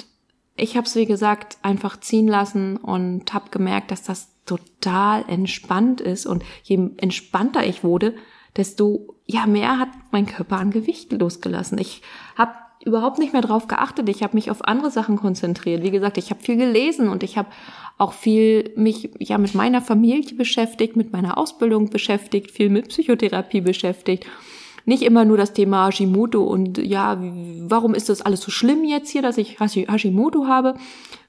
ich 0.55 0.75
habe 0.75 0.85
es, 0.85 0.95
wie 0.95 1.05
gesagt, 1.05 1.57
einfach 1.61 1.99
ziehen 1.99 2.27
lassen 2.27 2.77
und 2.77 3.33
habe 3.33 3.49
gemerkt, 3.49 3.91
dass 3.91 4.03
das 4.03 4.29
total 4.45 5.23
entspannt 5.27 6.01
ist. 6.01 6.25
Und 6.25 6.43
je 6.63 6.89
entspannter 6.97 7.65
ich 7.65 7.83
wurde, 7.83 8.15
desto 8.57 9.15
ja 9.25 9.45
mehr 9.45 9.79
hat 9.79 9.89
mein 10.11 10.25
Körper 10.25 10.57
an 10.57 10.71
Gewicht 10.71 11.11
losgelassen. 11.11 11.77
Ich 11.77 12.01
habe 12.35 12.53
überhaupt 12.83 13.19
nicht 13.19 13.33
mehr 13.33 13.41
drauf 13.41 13.67
geachtet. 13.67 14.07
Ich 14.09 14.23
habe 14.23 14.35
mich 14.35 14.49
auf 14.51 14.65
andere 14.65 14.91
Sachen 14.91 15.17
konzentriert. 15.17 15.83
Wie 15.83 15.91
gesagt, 15.91 16.17
ich 16.17 16.29
habe 16.29 16.41
viel 16.41 16.57
gelesen 16.57 17.09
und 17.09 17.23
ich 17.23 17.37
habe 17.37 17.49
auch 17.97 18.13
viel 18.13 18.71
mich 18.75 19.09
ja 19.19 19.37
mit 19.37 19.53
meiner 19.53 19.81
Familie 19.81 20.35
beschäftigt, 20.35 20.95
mit 20.95 21.11
meiner 21.11 21.37
Ausbildung 21.37 21.89
beschäftigt, 21.89 22.51
viel 22.51 22.69
mit 22.69 22.87
Psychotherapie 22.89 23.61
beschäftigt. 23.61 24.25
Nicht 24.85 25.03
immer 25.03 25.25
nur 25.25 25.37
das 25.37 25.53
Thema 25.53 25.87
Hashimoto 25.87 26.41
und 26.41 26.77
ja, 26.77 27.17
warum 27.21 27.93
ist 27.93 28.09
das 28.09 28.21
alles 28.21 28.41
so 28.41 28.49
schlimm 28.49 28.85
jetzt 28.85 29.09
hier, 29.09 29.21
dass 29.21 29.37
ich 29.37 29.59
Hashimoto 29.59 30.47
habe? 30.47 30.75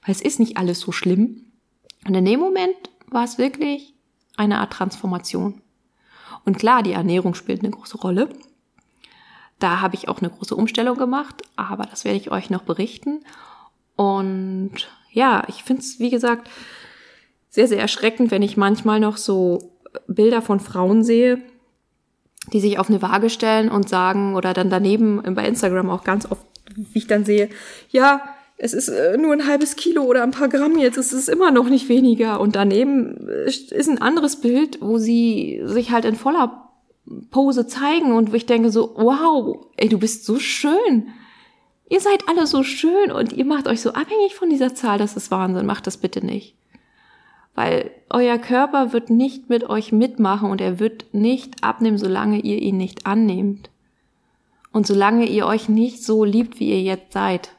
Weil 0.05 0.15
es 0.15 0.21
ist 0.21 0.39
nicht 0.39 0.57
alles 0.57 0.79
so 0.79 0.91
schlimm. 0.91 1.51
Und 2.07 2.15
in 2.15 2.25
dem 2.25 2.39
Moment 2.39 2.75
war 3.09 3.25
es 3.25 3.37
wirklich 3.37 3.93
eine 4.37 4.59
Art 4.59 4.73
Transformation. 4.73 5.61
Und 6.45 6.57
klar, 6.57 6.81
die 6.81 6.93
Ernährung 6.93 7.35
spielt 7.35 7.59
eine 7.59 7.71
große 7.71 7.97
Rolle. 7.97 8.29
Da 9.61 9.79
habe 9.79 9.95
ich 9.95 10.09
auch 10.09 10.19
eine 10.19 10.31
große 10.31 10.55
Umstellung 10.55 10.97
gemacht, 10.97 11.43
aber 11.55 11.85
das 11.85 12.03
werde 12.03 12.17
ich 12.17 12.31
euch 12.31 12.49
noch 12.49 12.63
berichten. 12.63 13.23
Und 13.95 14.71
ja, 15.11 15.43
ich 15.47 15.63
finde 15.63 15.83
es, 15.83 15.99
wie 15.99 16.09
gesagt, 16.09 16.49
sehr, 17.49 17.67
sehr 17.67 17.79
erschreckend, 17.79 18.31
wenn 18.31 18.41
ich 18.41 18.57
manchmal 18.57 18.99
noch 18.99 19.17
so 19.17 19.71
Bilder 20.07 20.41
von 20.41 20.59
Frauen 20.59 21.03
sehe, 21.03 21.43
die 22.51 22.59
sich 22.59 22.79
auf 22.79 22.89
eine 22.89 23.03
Waage 23.03 23.29
stellen 23.29 23.69
und 23.69 23.87
sagen, 23.87 24.35
oder 24.35 24.55
dann 24.55 24.71
daneben 24.71 25.21
bei 25.35 25.47
Instagram 25.47 25.91
auch 25.91 26.03
ganz 26.03 26.25
oft, 26.25 26.43
wie 26.75 26.97
ich 26.97 27.05
dann 27.05 27.23
sehe, 27.23 27.49
ja, 27.91 28.21
es 28.57 28.73
ist 28.73 28.89
äh, 28.89 29.15
nur 29.17 29.33
ein 29.33 29.45
halbes 29.45 29.75
Kilo 29.75 30.03
oder 30.03 30.23
ein 30.23 30.31
paar 30.31 30.49
Gramm 30.49 30.79
jetzt, 30.79 30.97
es 30.97 31.13
ist 31.13 31.29
immer 31.29 31.51
noch 31.51 31.69
nicht 31.69 31.87
weniger. 31.87 32.39
Und 32.39 32.55
daneben 32.55 33.27
ist 33.45 33.71
ein 33.71 34.01
anderes 34.01 34.41
Bild, 34.41 34.79
wo 34.81 34.97
sie 34.97 35.61
sich 35.65 35.91
halt 35.91 36.05
in 36.05 36.15
voller 36.15 36.70
Pose 37.29 37.67
zeigen 37.67 38.13
und 38.13 38.31
wo 38.31 38.35
ich 38.35 38.45
denke 38.45 38.71
so, 38.71 38.93
wow, 38.95 39.65
ey, 39.77 39.89
du 39.89 39.97
bist 39.97 40.25
so 40.25 40.39
schön. 40.39 41.09
Ihr 41.89 41.99
seid 41.99 42.27
alle 42.29 42.47
so 42.47 42.63
schön 42.63 43.11
und 43.11 43.33
ihr 43.33 43.45
macht 43.45 43.67
euch 43.67 43.81
so 43.81 43.91
abhängig 43.91 44.35
von 44.35 44.49
dieser 44.49 44.73
Zahl, 44.75 44.97
das 44.97 45.17
ist 45.17 45.31
Wahnsinn. 45.31 45.65
Macht 45.65 45.87
das 45.87 45.97
bitte 45.97 46.25
nicht. 46.25 46.55
Weil 47.53 47.91
euer 48.09 48.37
Körper 48.37 48.93
wird 48.93 49.09
nicht 49.09 49.49
mit 49.49 49.69
euch 49.69 49.91
mitmachen 49.91 50.49
und 50.49 50.61
er 50.61 50.79
wird 50.79 51.13
nicht 51.13 51.63
abnehmen, 51.63 51.97
solange 51.97 52.39
ihr 52.39 52.61
ihn 52.61 52.77
nicht 52.77 53.05
annehmt. 53.05 53.69
Und 54.71 54.87
solange 54.87 55.25
ihr 55.25 55.45
euch 55.45 55.67
nicht 55.67 56.01
so 56.01 56.23
liebt, 56.23 56.59
wie 56.59 56.69
ihr 56.69 56.81
jetzt 56.81 57.11
seid. 57.11 57.51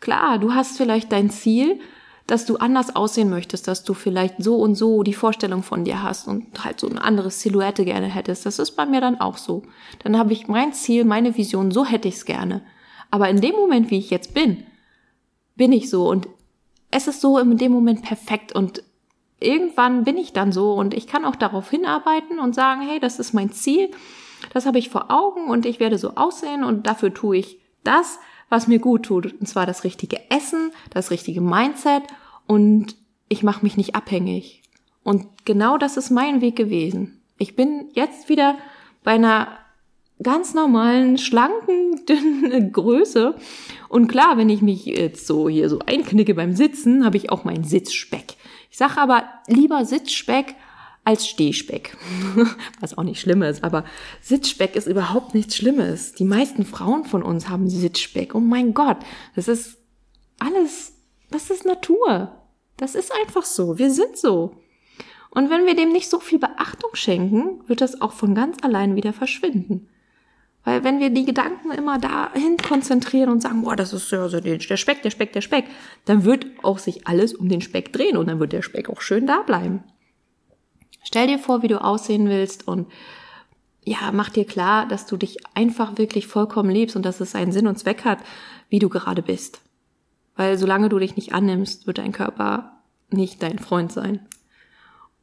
Klar, 0.00 0.38
du 0.38 0.54
hast 0.54 0.78
vielleicht 0.78 1.12
dein 1.12 1.28
Ziel, 1.28 1.80
dass 2.26 2.44
du 2.44 2.56
anders 2.56 2.96
aussehen 2.96 3.30
möchtest, 3.30 3.68
dass 3.68 3.84
du 3.84 3.94
vielleicht 3.94 4.42
so 4.42 4.56
und 4.56 4.74
so 4.74 5.02
die 5.02 5.14
Vorstellung 5.14 5.62
von 5.62 5.84
dir 5.84 6.02
hast 6.02 6.26
und 6.26 6.64
halt 6.64 6.80
so 6.80 6.88
ein 6.88 6.98
anderes 6.98 7.40
Silhouette 7.40 7.84
gerne 7.84 8.08
hättest. 8.08 8.46
Das 8.46 8.58
ist 8.58 8.72
bei 8.72 8.84
mir 8.84 9.00
dann 9.00 9.20
auch 9.20 9.36
so. 9.36 9.62
Dann 10.02 10.18
habe 10.18 10.32
ich 10.32 10.48
mein 10.48 10.72
Ziel, 10.72 11.04
meine 11.04 11.36
Vision, 11.36 11.70
so 11.70 11.84
hätte 11.84 12.08
ich 12.08 12.16
es 12.16 12.24
gerne. 12.24 12.62
Aber 13.10 13.28
in 13.28 13.40
dem 13.40 13.54
Moment, 13.54 13.90
wie 13.90 13.98
ich 13.98 14.10
jetzt 14.10 14.34
bin, 14.34 14.64
bin 15.54 15.72
ich 15.72 15.88
so 15.88 16.08
und 16.08 16.28
es 16.90 17.06
ist 17.06 17.20
so 17.20 17.38
in 17.38 17.56
dem 17.56 17.72
Moment 17.72 18.02
perfekt 18.02 18.52
und 18.52 18.82
irgendwann 19.38 20.04
bin 20.04 20.16
ich 20.16 20.32
dann 20.32 20.50
so 20.50 20.74
und 20.74 20.94
ich 20.94 21.06
kann 21.06 21.24
auch 21.24 21.36
darauf 21.36 21.70
hinarbeiten 21.70 22.38
und 22.38 22.54
sagen, 22.54 22.82
hey, 22.82 22.98
das 22.98 23.18
ist 23.18 23.34
mein 23.34 23.52
Ziel, 23.52 23.90
das 24.52 24.66
habe 24.66 24.78
ich 24.78 24.90
vor 24.90 25.10
Augen 25.10 25.48
und 25.48 25.66
ich 25.66 25.78
werde 25.78 25.98
so 25.98 26.14
aussehen 26.14 26.64
und 26.64 26.86
dafür 26.86 27.12
tue 27.14 27.36
ich 27.38 27.58
das, 27.84 28.18
was 28.48 28.68
mir 28.68 28.78
gut 28.78 29.04
tut. 29.04 29.34
Und 29.40 29.46
zwar 29.46 29.66
das 29.66 29.84
richtige 29.84 30.18
Essen, 30.30 30.70
das 30.90 31.10
richtige 31.10 31.40
Mindset 31.40 32.02
und 32.46 32.96
ich 33.28 33.42
mache 33.42 33.62
mich 33.62 33.76
nicht 33.76 33.94
abhängig. 33.94 34.62
Und 35.02 35.26
genau 35.44 35.78
das 35.78 35.96
ist 35.96 36.10
mein 36.10 36.40
Weg 36.40 36.56
gewesen. 36.56 37.20
Ich 37.38 37.56
bin 37.56 37.90
jetzt 37.94 38.28
wieder 38.28 38.56
bei 39.04 39.12
einer 39.12 39.48
ganz 40.22 40.54
normalen, 40.54 41.18
schlanken, 41.18 42.04
dünnen 42.08 42.72
Größe. 42.72 43.36
Und 43.88 44.08
klar, 44.08 44.36
wenn 44.36 44.48
ich 44.48 44.62
mich 44.62 44.86
jetzt 44.86 45.26
so 45.26 45.48
hier 45.48 45.68
so 45.68 45.80
einknicke 45.80 46.34
beim 46.34 46.54
Sitzen, 46.54 47.04
habe 47.04 47.16
ich 47.16 47.30
auch 47.30 47.44
meinen 47.44 47.64
Sitzspeck. 47.64 48.36
Ich 48.70 48.78
sage 48.78 48.98
aber 48.98 49.24
lieber 49.46 49.84
Sitzspeck 49.84 50.54
als 51.06 51.26
Stehspeck. 51.28 51.96
Was 52.80 52.98
auch 52.98 53.04
nicht 53.04 53.20
schlimm 53.20 53.42
ist, 53.42 53.62
aber 53.62 53.84
Sitzspeck 54.20 54.74
ist 54.74 54.88
überhaupt 54.88 55.34
nichts 55.34 55.56
Schlimmes. 55.56 56.12
Die 56.12 56.24
meisten 56.24 56.66
Frauen 56.66 57.04
von 57.04 57.22
uns 57.22 57.48
haben 57.48 57.70
Sitzspeck. 57.70 58.34
Oh 58.34 58.40
mein 58.40 58.74
Gott, 58.74 58.98
das 59.36 59.46
ist 59.46 59.78
alles, 60.40 60.94
das 61.30 61.50
ist 61.50 61.64
Natur. 61.64 62.32
Das 62.76 62.94
ist 62.94 63.12
einfach 63.12 63.44
so. 63.44 63.78
Wir 63.78 63.90
sind 63.90 64.18
so. 64.18 64.56
Und 65.30 65.48
wenn 65.48 65.64
wir 65.64 65.76
dem 65.76 65.92
nicht 65.92 66.10
so 66.10 66.18
viel 66.18 66.40
Beachtung 66.40 66.90
schenken, 66.94 67.60
wird 67.68 67.80
das 67.80 68.00
auch 68.00 68.12
von 68.12 68.34
ganz 68.34 68.56
allein 68.62 68.96
wieder 68.96 69.12
verschwinden. 69.12 69.88
Weil 70.64 70.82
wenn 70.82 70.98
wir 70.98 71.10
die 71.10 71.24
Gedanken 71.24 71.70
immer 71.70 71.98
dahin 71.98 72.56
konzentrieren 72.56 73.30
und 73.30 73.42
sagen, 73.42 73.62
boah, 73.62 73.76
das 73.76 73.92
ist 73.92 74.10
ja 74.10 74.28
so 74.28 74.40
der 74.40 74.58
Speck, 74.76 75.02
der 75.02 75.10
Speck, 75.10 75.32
der 75.32 75.40
Speck, 75.40 75.66
dann 76.04 76.24
wird 76.24 76.46
auch 76.64 76.78
sich 76.78 77.06
alles 77.06 77.32
um 77.32 77.48
den 77.48 77.60
Speck 77.60 77.92
drehen 77.92 78.16
und 78.16 78.26
dann 78.26 78.40
wird 78.40 78.52
der 78.52 78.62
Speck 78.62 78.90
auch 78.90 79.00
schön 79.00 79.28
da 79.28 79.42
bleiben. 79.42 79.84
Stell 81.06 81.28
dir 81.28 81.38
vor, 81.38 81.62
wie 81.62 81.68
du 81.68 81.80
aussehen 81.80 82.28
willst 82.28 82.66
und 82.66 82.88
ja, 83.84 84.10
mach 84.12 84.28
dir 84.28 84.44
klar, 84.44 84.88
dass 84.88 85.06
du 85.06 85.16
dich 85.16 85.36
einfach 85.54 85.98
wirklich 85.98 86.26
vollkommen 86.26 86.68
liebst 86.68 86.96
und 86.96 87.06
dass 87.06 87.20
es 87.20 87.36
einen 87.36 87.52
Sinn 87.52 87.68
und 87.68 87.78
Zweck 87.78 88.04
hat, 88.04 88.18
wie 88.68 88.80
du 88.80 88.88
gerade 88.88 89.22
bist. 89.22 89.60
Weil 90.34 90.58
solange 90.58 90.88
du 90.88 90.98
dich 90.98 91.14
nicht 91.14 91.32
annimmst, 91.32 91.86
wird 91.86 91.98
dein 91.98 92.10
Körper 92.10 92.72
nicht 93.08 93.40
dein 93.40 93.60
Freund 93.60 93.92
sein. 93.92 94.18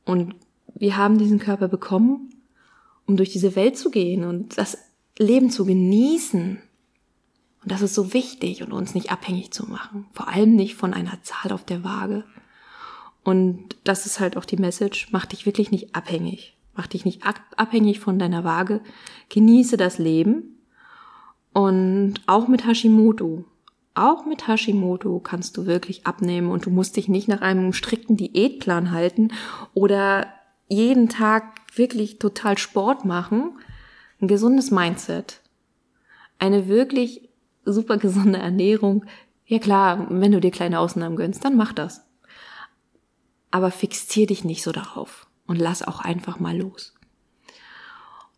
Und 0.05 0.35
wir 0.73 0.95
haben 0.95 1.17
diesen 1.17 1.39
Körper 1.39 1.67
bekommen, 1.67 2.29
um 3.05 3.17
durch 3.17 3.31
diese 3.31 3.57
Welt 3.57 3.77
zu 3.77 3.91
gehen 3.91 4.23
und 4.23 4.57
das 4.57 4.77
Leben 5.19 5.49
zu 5.49 5.65
genießen. 5.65 6.61
Und 7.61 7.71
das 7.71 7.81
ist 7.81 7.93
so 7.93 8.13
wichtig 8.13 8.63
und 8.63 8.71
uns 8.71 8.95
nicht 8.95 9.11
abhängig 9.11 9.51
zu 9.51 9.65
machen. 9.65 10.05
Vor 10.13 10.29
allem 10.29 10.55
nicht 10.55 10.75
von 10.75 10.93
einer 10.93 11.21
Zahl 11.23 11.51
auf 11.51 11.65
der 11.65 11.83
Waage. 11.83 12.23
Und 13.23 13.77
das 13.83 14.05
ist 14.05 14.19
halt 14.19 14.37
auch 14.37 14.45
die 14.45 14.57
Message, 14.57 15.07
mach 15.11 15.25
dich 15.25 15.45
wirklich 15.45 15.71
nicht 15.71 15.95
abhängig. 15.95 16.57
Mach 16.75 16.87
dich 16.87 17.05
nicht 17.05 17.21
abhängig 17.55 17.99
von 17.99 18.17
deiner 18.17 18.43
Waage. 18.43 18.81
Genieße 19.29 19.77
das 19.77 19.99
Leben. 19.99 20.57
Und 21.53 22.15
auch 22.25 22.47
mit 22.47 22.65
Hashimoto. 22.65 23.45
Auch 23.93 24.25
mit 24.25 24.47
Hashimoto 24.47 25.19
kannst 25.19 25.55
du 25.55 25.67
wirklich 25.67 26.07
abnehmen 26.07 26.49
und 26.49 26.65
du 26.65 26.71
musst 26.71 26.97
dich 26.97 27.07
nicht 27.07 27.27
nach 27.27 27.41
einem 27.41 27.73
strikten 27.73 28.17
Diätplan 28.17 28.91
halten 28.91 29.31
oder 29.75 30.27
jeden 30.67 31.09
Tag 31.09 31.61
wirklich 31.75 32.17
total 32.17 32.57
Sport 32.57 33.05
machen. 33.05 33.51
Ein 34.19 34.27
gesundes 34.27 34.71
Mindset. 34.71 35.41
Eine 36.39 36.67
wirklich 36.67 37.29
super 37.65 37.97
gesunde 37.97 38.39
Ernährung. 38.39 39.05
Ja 39.45 39.59
klar, 39.59 40.07
wenn 40.09 40.31
du 40.31 40.41
dir 40.41 40.51
kleine 40.51 40.79
Ausnahmen 40.79 41.15
gönnst, 41.15 41.45
dann 41.45 41.55
mach 41.55 41.71
das. 41.71 42.03
Aber 43.53 43.69
fixier 43.69 44.25
dich 44.25 44.43
nicht 44.43 44.63
so 44.63 44.71
darauf 44.71 45.27
und 45.45 45.57
lass 45.57 45.83
auch 45.83 45.99
einfach 45.99 46.39
mal 46.39 46.57
los. 46.57 46.95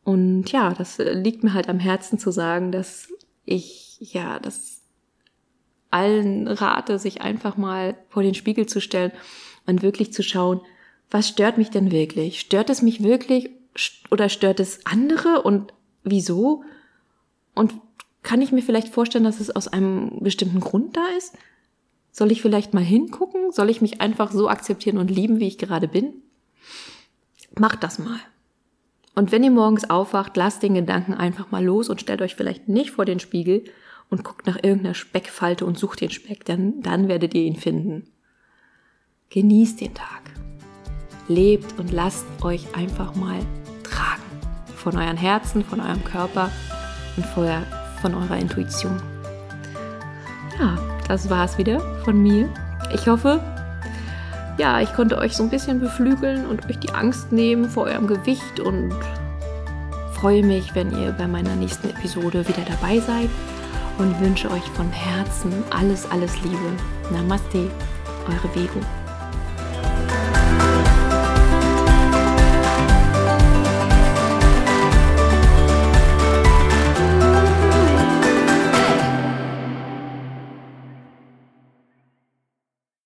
Und 0.03 0.51
ja, 0.51 0.73
das 0.73 0.97
liegt 0.97 1.41
mir 1.41 1.53
halt 1.53 1.69
am 1.69 1.79
Herzen 1.79 2.19
zu 2.19 2.31
sagen, 2.31 2.73
dass 2.73 3.07
ich 3.45 3.95
ja 4.01 4.39
das 4.39 4.81
allen 5.89 6.49
rate, 6.49 6.99
sich 6.99 7.21
einfach 7.21 7.55
mal 7.55 7.95
vor 8.09 8.23
den 8.23 8.35
Spiegel 8.35 8.65
zu 8.65 8.81
stellen 8.81 9.13
und 9.65 9.83
wirklich 9.83 10.11
zu 10.11 10.21
schauen, 10.21 10.59
was 11.09 11.29
stört 11.29 11.57
mich 11.57 11.69
denn 11.69 11.91
wirklich? 11.91 12.41
Stört 12.41 12.69
es 12.69 12.81
mich 12.81 13.01
wirklich 13.01 13.51
oder 14.11 14.27
stört 14.27 14.59
es 14.59 14.85
andere 14.85 15.43
und 15.43 15.73
wieso? 16.03 16.65
Und 17.53 17.73
kann 18.21 18.41
ich 18.41 18.51
mir 18.51 18.63
vielleicht 18.63 18.89
vorstellen, 18.89 19.23
dass 19.23 19.39
es 19.39 19.49
aus 19.49 19.69
einem 19.69 20.19
bestimmten 20.19 20.59
Grund 20.59 20.97
da 20.97 21.05
ist? 21.17 21.37
Soll 22.17 22.31
ich 22.31 22.41
vielleicht 22.41 22.73
mal 22.73 22.81
hingucken? 22.81 23.51
Soll 23.51 23.69
ich 23.69 23.81
mich 23.81 23.99
einfach 23.99 24.31
so 24.31 24.47
akzeptieren 24.47 24.99
und 24.99 25.11
lieben, 25.11 25.41
wie 25.41 25.49
ich 25.49 25.57
gerade 25.57 25.89
bin? 25.89 26.13
Macht 27.59 27.83
das 27.83 27.99
mal. 27.99 28.21
Und 29.15 29.33
wenn 29.33 29.43
ihr 29.43 29.51
morgens 29.51 29.89
aufwacht, 29.89 30.37
lasst 30.37 30.63
den 30.63 30.75
Gedanken 30.75 31.13
einfach 31.13 31.51
mal 31.51 31.61
los 31.61 31.89
und 31.89 31.99
stellt 31.99 32.21
euch 32.21 32.35
vielleicht 32.35 32.69
nicht 32.69 32.91
vor 32.91 33.03
den 33.03 33.19
Spiegel 33.19 33.65
und 34.09 34.23
guckt 34.23 34.47
nach 34.47 34.55
irgendeiner 34.55 34.93
Speckfalte 34.93 35.65
und 35.65 35.77
sucht 35.77 35.99
den 35.99 36.09
Speck, 36.09 36.45
denn 36.45 36.81
dann 36.81 37.09
werdet 37.09 37.33
ihr 37.33 37.43
ihn 37.43 37.57
finden. 37.57 38.07
Genießt 39.29 39.81
den 39.81 39.93
Tag. 39.93 40.21
Lebt 41.27 41.77
und 41.77 41.91
lasst 41.91 42.25
euch 42.41 42.77
einfach 42.77 43.13
mal 43.15 43.41
tragen. 43.83 44.23
Von 44.77 44.95
euren 44.95 45.17
Herzen, 45.17 45.65
von 45.65 45.81
eurem 45.81 46.05
Körper 46.05 46.49
und 47.17 47.25
von 47.25 48.15
eurer 48.15 48.37
Intuition. 48.37 49.01
Ja, 50.57 50.94
das 51.07 51.29
war's 51.29 51.57
wieder 51.57 51.79
von 52.03 52.21
mir. 52.21 52.49
Ich 52.93 53.07
hoffe, 53.07 53.39
ja, 54.57 54.81
ich 54.81 54.93
konnte 54.93 55.17
euch 55.17 55.35
so 55.35 55.43
ein 55.43 55.49
bisschen 55.49 55.79
beflügeln 55.79 56.45
und 56.45 56.65
euch 56.69 56.79
die 56.79 56.93
Angst 56.93 57.31
nehmen 57.31 57.69
vor 57.69 57.85
eurem 57.85 58.07
Gewicht 58.07 58.59
und 58.59 58.93
freue 60.13 60.43
mich, 60.43 60.73
wenn 60.75 60.97
ihr 60.97 61.11
bei 61.11 61.27
meiner 61.27 61.55
nächsten 61.55 61.89
Episode 61.89 62.47
wieder 62.47 62.63
dabei 62.67 62.99
seid 62.99 63.29
und 63.97 64.19
wünsche 64.19 64.49
euch 64.51 64.63
von 64.73 64.89
Herzen 64.91 65.51
alles, 65.71 66.09
alles 66.09 66.41
Liebe. 66.41 66.71
Namaste, 67.11 67.69
eure 68.27 68.55
Vego. 68.55 68.79